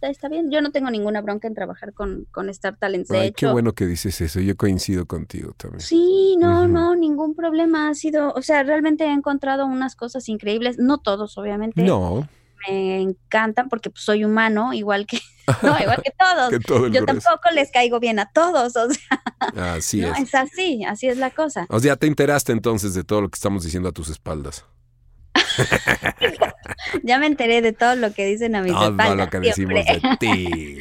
[0.10, 0.52] está bien.
[0.52, 3.10] Yo no tengo ninguna bronca en trabajar con, con Star Talents.
[3.10, 4.39] De Ay, qué bueno que dices eso.
[4.39, 5.82] Yo coincido contigo también.
[5.82, 7.89] Sí, no, no, ningún problema.
[7.89, 10.78] Ha sido, o sea, realmente he encontrado unas cosas increíbles.
[10.78, 11.82] No todos, obviamente.
[11.84, 12.28] No.
[12.68, 15.20] Me encantan porque pues, soy humano, igual que,
[15.64, 16.52] no, igual que todos.
[16.91, 19.74] Yo tampoco les caigo bien a todos, o sea.
[19.74, 20.20] Así es.
[20.20, 21.66] Es así, así es la cosa.
[21.70, 24.66] O sea, te enteraste entonces de todo lo que estamos diciendo a tus espaldas.
[27.03, 30.01] ya me enteré de todo lo que dicen a mis Todo lo que decimos de
[30.20, 30.78] ti.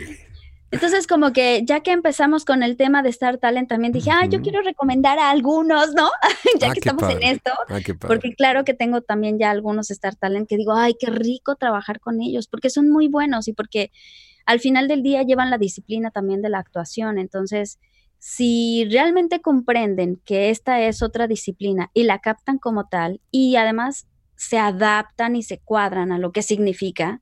[0.72, 4.26] Entonces, como que ya que empezamos con el tema de Star Talent, también dije, ah,
[4.26, 6.08] yo quiero recomendar a algunos, ¿no?
[6.60, 7.50] ya ah, que estamos en esto.
[7.68, 11.56] Ah, porque claro que tengo también ya algunos Star Talent que digo, ay, qué rico
[11.56, 13.90] trabajar con ellos, porque son muy buenos y porque
[14.46, 17.18] al final del día llevan la disciplina también de la actuación.
[17.18, 17.80] Entonces,
[18.18, 24.06] si realmente comprenden que esta es otra disciplina y la captan como tal y además
[24.40, 27.20] se adaptan y se cuadran a lo que significa,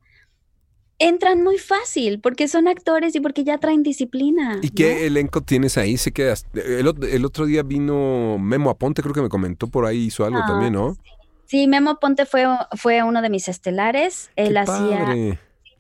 [1.01, 4.61] entran muy fácil porque son actores y porque ya traen disciplina.
[4.63, 5.97] ¿Y qué elenco tienes ahí?
[5.97, 6.47] Se quedas.
[6.55, 10.75] El, otro día vino Memo Aponte, creo que me comentó por ahí, hizo algo también,
[10.75, 10.97] ¿no?
[11.47, 12.47] Sí, Memo Aponte fue,
[12.77, 14.31] fue uno de mis estelares.
[14.37, 15.13] Él hacía.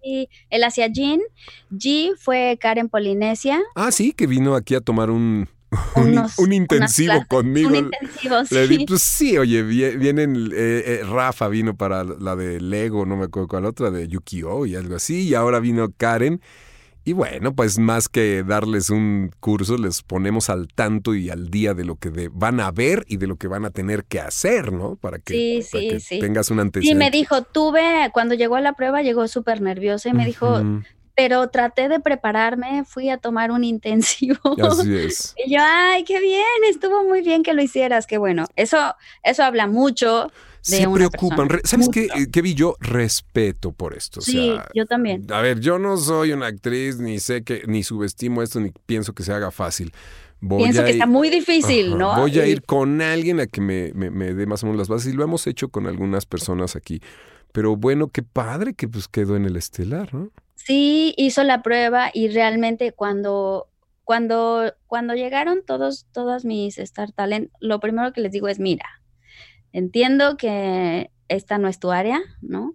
[0.03, 1.20] él hacía Jean.
[1.70, 3.62] G fue Karen Polinesia.
[3.76, 5.49] Ah, sí, que vino aquí a tomar un,
[6.38, 7.68] un, intensivo conmigo.
[7.70, 8.84] Un intensivo, sí.
[8.86, 13.48] pues sí, oye, vienen, eh, eh, Rafa vino para la de Lego, no me acuerdo
[13.48, 16.40] cuál otra, de Yukio y algo así, y ahora vino Karen.
[17.04, 21.72] Y bueno, pues más que darles un curso, les ponemos al tanto y al día
[21.72, 24.74] de lo que van a ver y de lo que van a tener que hacer,
[24.74, 24.96] ¿no?
[24.96, 25.64] Para que,
[26.20, 26.92] tengas un antecedente.
[26.92, 30.60] Sí, me dijo, tuve, cuando llegó a la prueba, llegó súper nerviosa y me dijo,
[31.18, 34.38] pero traté de prepararme, fui a tomar un intensivo.
[34.62, 35.34] Así es.
[35.44, 38.46] Y yo, ay, qué bien, estuvo muy bien que lo hicieras, qué bueno.
[38.54, 38.94] Eso,
[39.24, 41.48] eso habla mucho se preocupan.
[41.64, 42.76] ¿Sabes qué, qué, vi yo?
[42.78, 44.20] Respeto por esto.
[44.20, 45.26] Sí, yo también.
[45.32, 49.12] A ver, yo no soy una actriz, ni sé que, ni subestimo esto, ni pienso
[49.12, 49.92] que se haga fácil.
[50.40, 52.14] Pienso que está muy difícil, ¿no?
[52.14, 55.12] Voy a ir con alguien a que me, me, dé más o menos las bases
[55.12, 57.00] y lo hemos hecho con algunas personas aquí.
[57.50, 60.30] Pero bueno, qué padre que pues quedó en el estelar, ¿no?
[60.64, 63.68] Sí, hizo la prueba y realmente cuando,
[64.04, 68.84] cuando, cuando llegaron todos, todas mis Star Talent, lo primero que les digo es, mira,
[69.72, 72.74] entiendo que esta no es tu área, ¿no?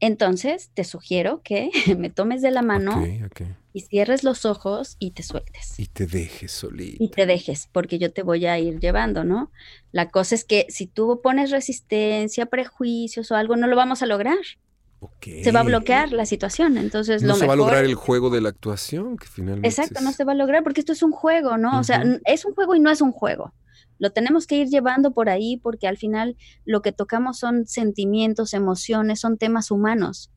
[0.00, 3.02] Entonces te sugiero que me tomes de la mano
[3.72, 5.78] y cierres los ojos y te sueltes.
[5.78, 7.02] Y te dejes solito.
[7.02, 9.50] Y te dejes, porque yo te voy a ir llevando, ¿no?
[9.92, 14.06] La cosa es que si tú pones resistencia, prejuicios o algo, no lo vamos a
[14.06, 14.38] lograr.
[15.20, 18.40] Se va a bloquear la situación, entonces no se va a lograr el juego de
[18.40, 19.68] la actuación, que finalmente.
[19.68, 21.78] Exacto, no se va a lograr porque esto es un juego, ¿no?
[21.78, 23.52] O sea, es un juego y no es un juego
[24.02, 28.52] lo tenemos que ir llevando por ahí porque al final lo que tocamos son sentimientos,
[28.52, 30.32] emociones, son temas humanos.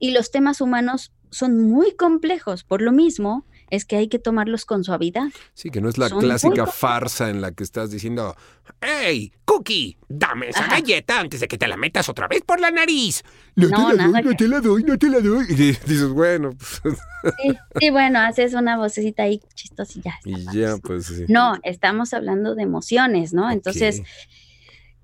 [0.00, 4.64] Y los temas humanos son muy complejos, por lo mismo es que hay que tomarlos
[4.64, 5.28] con suavidad.
[5.54, 8.36] Sí, que no es la clásica farsa en la que estás diciendo,
[8.80, 9.96] ¡Hey, Cookie!
[10.08, 13.22] Dame esa galleta antes de que te la metas otra vez por la nariz.
[13.54, 15.46] No, te la doy, no te la doy, no te la doy.
[15.48, 16.50] Y dices, bueno.
[16.82, 16.98] Pues,
[17.42, 20.18] sí, sí, bueno, haces una vocecita ahí chistosilla.
[20.24, 21.24] Y ya, pues sí.
[21.28, 23.50] No, estamos hablando de emociones, ¿no?
[23.50, 24.02] Entonces,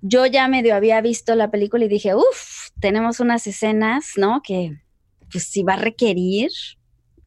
[0.00, 4.42] yo ya medio había visto la película y dije, uff, tenemos unas escenas, ¿no?
[4.42, 4.78] Que
[5.30, 6.50] pues sí va a requerir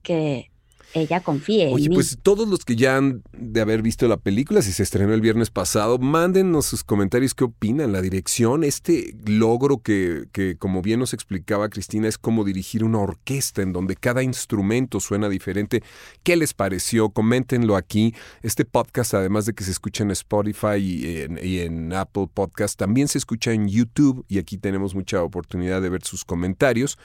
[0.04, 0.52] que
[0.94, 1.70] ella confíe.
[1.74, 5.14] Oye, pues todos los que ya han de haber visto la película, si se estrenó
[5.14, 10.82] el viernes pasado, mándenos sus comentarios qué opinan, la dirección, este logro que, que como
[10.82, 15.84] bien nos explicaba Cristina, es como dirigir una orquesta en donde cada instrumento suena diferente.
[16.24, 17.10] ¿Qué les pareció?
[17.10, 18.14] Coméntenlo aquí.
[18.42, 22.78] Este podcast, además de que se escucha en Spotify y en, y en Apple Podcast,
[22.78, 26.98] también se escucha en YouTube y aquí tenemos mucha oportunidad de ver sus comentarios.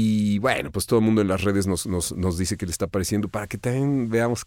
[0.00, 2.86] Y bueno, pues todo el mundo en las redes nos, nos, dice que le está
[2.86, 4.44] pareciendo para que también veamos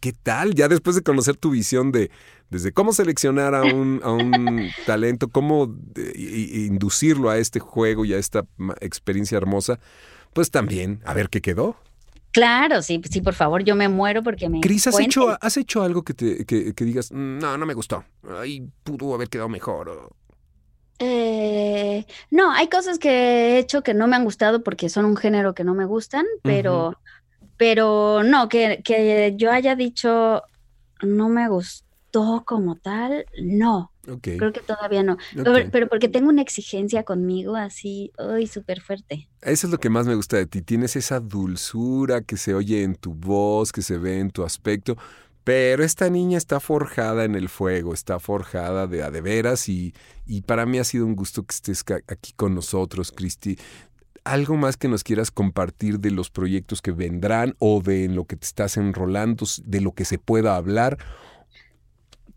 [0.00, 2.10] qué tal, ya después de conocer tu visión de
[2.48, 5.76] desde cómo seleccionar a un, a un talento, cómo
[6.14, 8.46] inducirlo a este juego y a esta
[8.80, 9.80] experiencia hermosa,
[10.32, 11.76] pues también a ver qué quedó.
[12.32, 14.60] Claro, sí, sí, por favor, yo me muero porque me.
[14.62, 17.74] Cris, ¿has hecho, ¿has hecho algo que, te, que, que, digas, mm, no, no me
[17.74, 18.02] gustó?
[18.40, 20.10] Ahí pudo haber quedado mejor.
[20.98, 25.16] Eh, no, hay cosas que he hecho que no me han gustado porque son un
[25.16, 26.98] género que no me gustan, pero,
[27.56, 30.42] pero no, que, que, yo haya dicho
[31.02, 33.92] no me gustó como tal, no.
[34.22, 35.18] Creo que todavía no.
[35.70, 39.28] Pero, porque tengo una exigencia conmigo así, uy, súper fuerte.
[39.42, 40.62] Eso es lo que más me gusta de ti.
[40.62, 44.96] Tienes esa dulzura que se oye en tu voz, que se ve en tu aspecto.
[45.46, 49.94] Pero esta niña está forjada en el fuego, está forjada de a de veras y,
[50.26, 53.56] y para mí ha sido un gusto que estés aquí con nosotros, Cristi.
[54.24, 58.34] ¿Algo más que nos quieras compartir de los proyectos que vendrán o de lo que
[58.34, 60.98] te estás enrolando, de lo que se pueda hablar?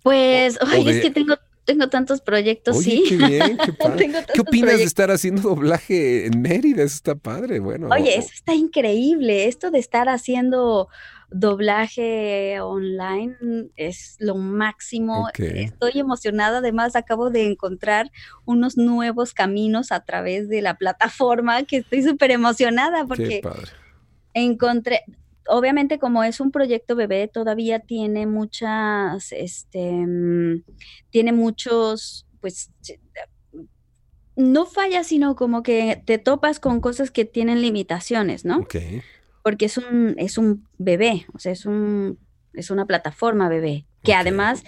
[0.04, 1.34] Pues, es que tengo
[1.66, 3.06] tengo tantos proyectos, sí.
[3.10, 4.12] Qué bien, qué padre.
[4.34, 6.84] ¿Qué opinas de estar haciendo doblaje en Mérida?
[6.84, 7.90] Eso está padre, bueno.
[7.92, 9.48] Oye, eso está increíble.
[9.48, 10.90] Esto de estar haciendo
[11.32, 13.38] doblaje online
[13.76, 15.30] es lo máximo.
[15.38, 18.12] Estoy emocionada, además acabo de encontrar
[18.46, 23.42] unos nuevos caminos a través de la plataforma que estoy súper emocionada porque
[24.34, 25.04] encontré,
[25.48, 30.06] obviamente como es un proyecto bebé, todavía tiene muchas, este,
[31.10, 32.72] tiene muchos, pues
[34.36, 38.66] no falla, sino como que te topas con cosas que tienen limitaciones, ¿no?
[39.44, 42.18] Porque es un, es un bebé, o sea, es, un,
[42.54, 44.64] es una plataforma bebé, que además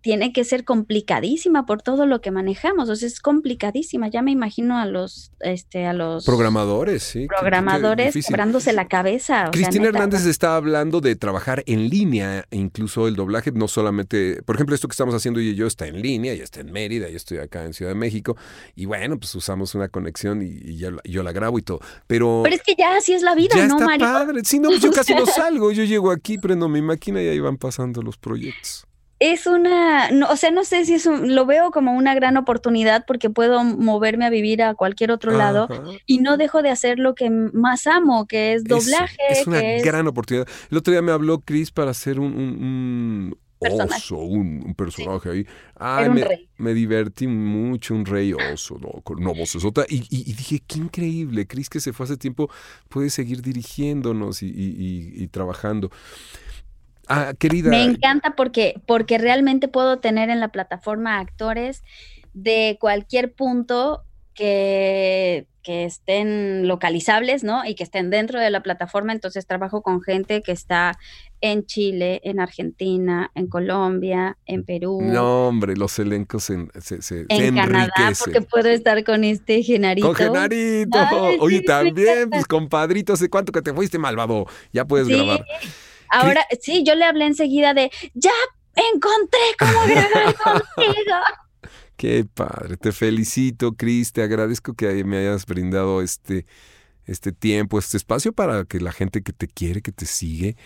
[0.00, 4.08] tiene que ser complicadísima por todo lo que manejamos, o sea, es complicadísima.
[4.08, 9.50] Ya me imagino a los, este, a los programadores, sí, programadores quebrándose la cabeza.
[9.52, 14.56] Cristina Hernández está hablando de trabajar en línea, e incluso el doblaje, no solamente, por
[14.56, 17.16] ejemplo, esto que estamos haciendo y yo está en línea, ya está en Mérida, yo
[17.16, 18.36] estoy acá en Ciudad de México,
[18.74, 21.80] y bueno, pues usamos una conexión y, yo la grabo y todo.
[22.06, 24.40] Pero, pero es que ya así es la vida, ya ¿no, está Padre.
[24.44, 27.38] Sí, no, pues yo casi no salgo, yo llego aquí, prendo mi máquina y ahí
[27.38, 28.86] van pasando los proyectos.
[29.22, 33.04] Es una, o sea, no sé si es un, lo veo como una gran oportunidad
[33.06, 35.68] porque puedo moverme a vivir a cualquier otro lado
[36.06, 39.16] y no dejo de hacer lo que más amo, que es doblaje.
[39.30, 40.48] Es, una gran oportunidad.
[40.72, 45.46] El otro día me habló Chris para hacer un, un, oso, un, personaje ahí.
[45.76, 49.02] Ay, me, me, divertí mucho, un rey oso, ¿no?
[49.02, 52.50] con una voz y, y, y, dije, qué increíble, Chris que se fue hace tiempo
[52.88, 54.52] puede seguir dirigiéndonos y,
[55.14, 55.92] y trabajando.
[57.12, 57.68] Ah, querida.
[57.68, 61.82] Me encanta porque, porque realmente puedo tener en la plataforma actores
[62.32, 67.66] de cualquier punto que, que, estén localizables, ¿no?
[67.66, 69.12] Y que estén dentro de la plataforma.
[69.12, 70.98] Entonces trabajo con gente que está
[71.42, 75.00] en Chile, en Argentina, en Colombia, en Perú.
[75.02, 80.06] No, hombre, los elencos se, se, en Canadá, porque puedo estar con este Genarito.
[80.06, 80.98] Con Genarito.
[81.40, 84.46] Oye, también, pues compadrito, ¿hace cuánto que te fuiste, malvado?
[84.72, 85.44] Ya puedes grabar.
[86.12, 88.32] Ahora, sí, yo le hablé enseguida de, ya
[88.74, 91.16] encontré cómo grabar contigo.
[91.96, 96.46] Qué padre, te felicito, Cris, te agradezco que me hayas brindado este,
[97.06, 100.56] este tiempo, este espacio para que la gente que te quiere, que te sigue,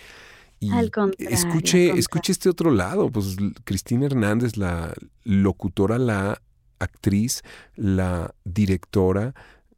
[0.59, 4.93] y al contrario, escuche, escuche este otro lado, pues Cristina Hernández, la
[5.23, 6.41] locutora, la
[6.79, 7.43] actriz,
[7.75, 9.33] la directora,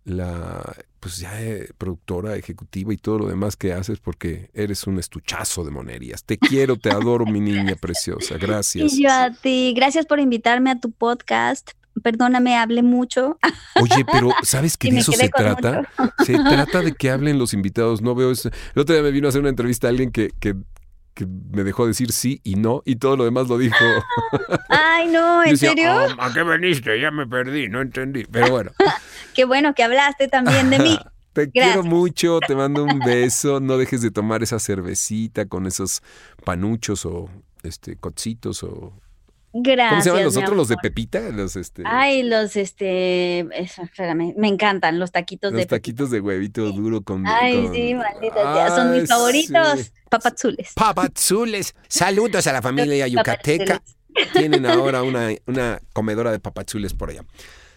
[0.09, 4.99] la pues ya eh, productora ejecutiva y todo lo demás que haces porque eres un
[4.99, 6.23] estuchazo de monerías.
[6.23, 8.37] Te quiero, te adoro, mi niña preciosa.
[8.37, 8.93] Gracias.
[8.93, 9.73] Y yo a ti.
[9.75, 11.71] Gracias por invitarme a tu podcast.
[12.03, 13.37] Perdóname, hable mucho.
[13.81, 15.89] Oye, pero ¿sabes que de eso se trata?
[16.25, 18.01] Se trata de que hablen los invitados.
[18.01, 18.49] No veo eso.
[18.75, 20.55] El otro día me vino a hacer una entrevista a alguien que, que,
[21.25, 23.75] me dejó decir sí y no y todo lo demás lo dijo.
[24.69, 25.91] Ay, no, ¿en serio?
[25.93, 26.99] Oh, ¿A qué veniste?
[26.99, 28.25] Ya me perdí, no entendí.
[28.31, 28.71] Pero bueno.
[29.33, 30.99] Qué bueno que hablaste también de mí.
[31.33, 33.59] Te quiero mucho, te mando un beso.
[33.59, 36.01] No dejes de tomar esa cervecita con esos
[36.43, 37.29] panuchos o
[37.61, 38.93] este cocitos o
[39.53, 39.89] Gracias.
[39.89, 40.57] ¿Cómo se llaman los otros?
[40.57, 41.19] ¿Los de Pepita?
[41.29, 41.83] Los, este...
[41.85, 47.25] Ay, los, este, espérame, me encantan los taquitos de Los taquitos de huevito duro con...
[47.25, 49.91] Ay, sí, maldita son mis favoritos.
[50.09, 50.73] Papazules.
[50.75, 51.75] Papazules.
[51.87, 53.81] Saludos a la familia yucateca.
[54.33, 57.23] Tienen ahora una, una comedora de papazules por allá.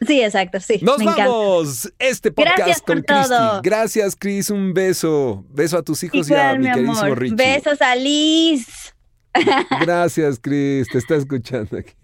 [0.06, 0.80] Sí, exacto, sí.
[0.82, 1.92] Nos vamos.
[1.98, 3.34] Este podcast con Cristi.
[3.62, 4.50] Gracias, Cris.
[4.50, 5.44] Un beso.
[5.50, 7.36] Beso a tus hijos y a mi, queridísimo Richie.
[7.36, 8.94] Besos a Liz.
[9.80, 10.88] Gracias, Cris.
[10.88, 11.94] Te está escuchando aquí.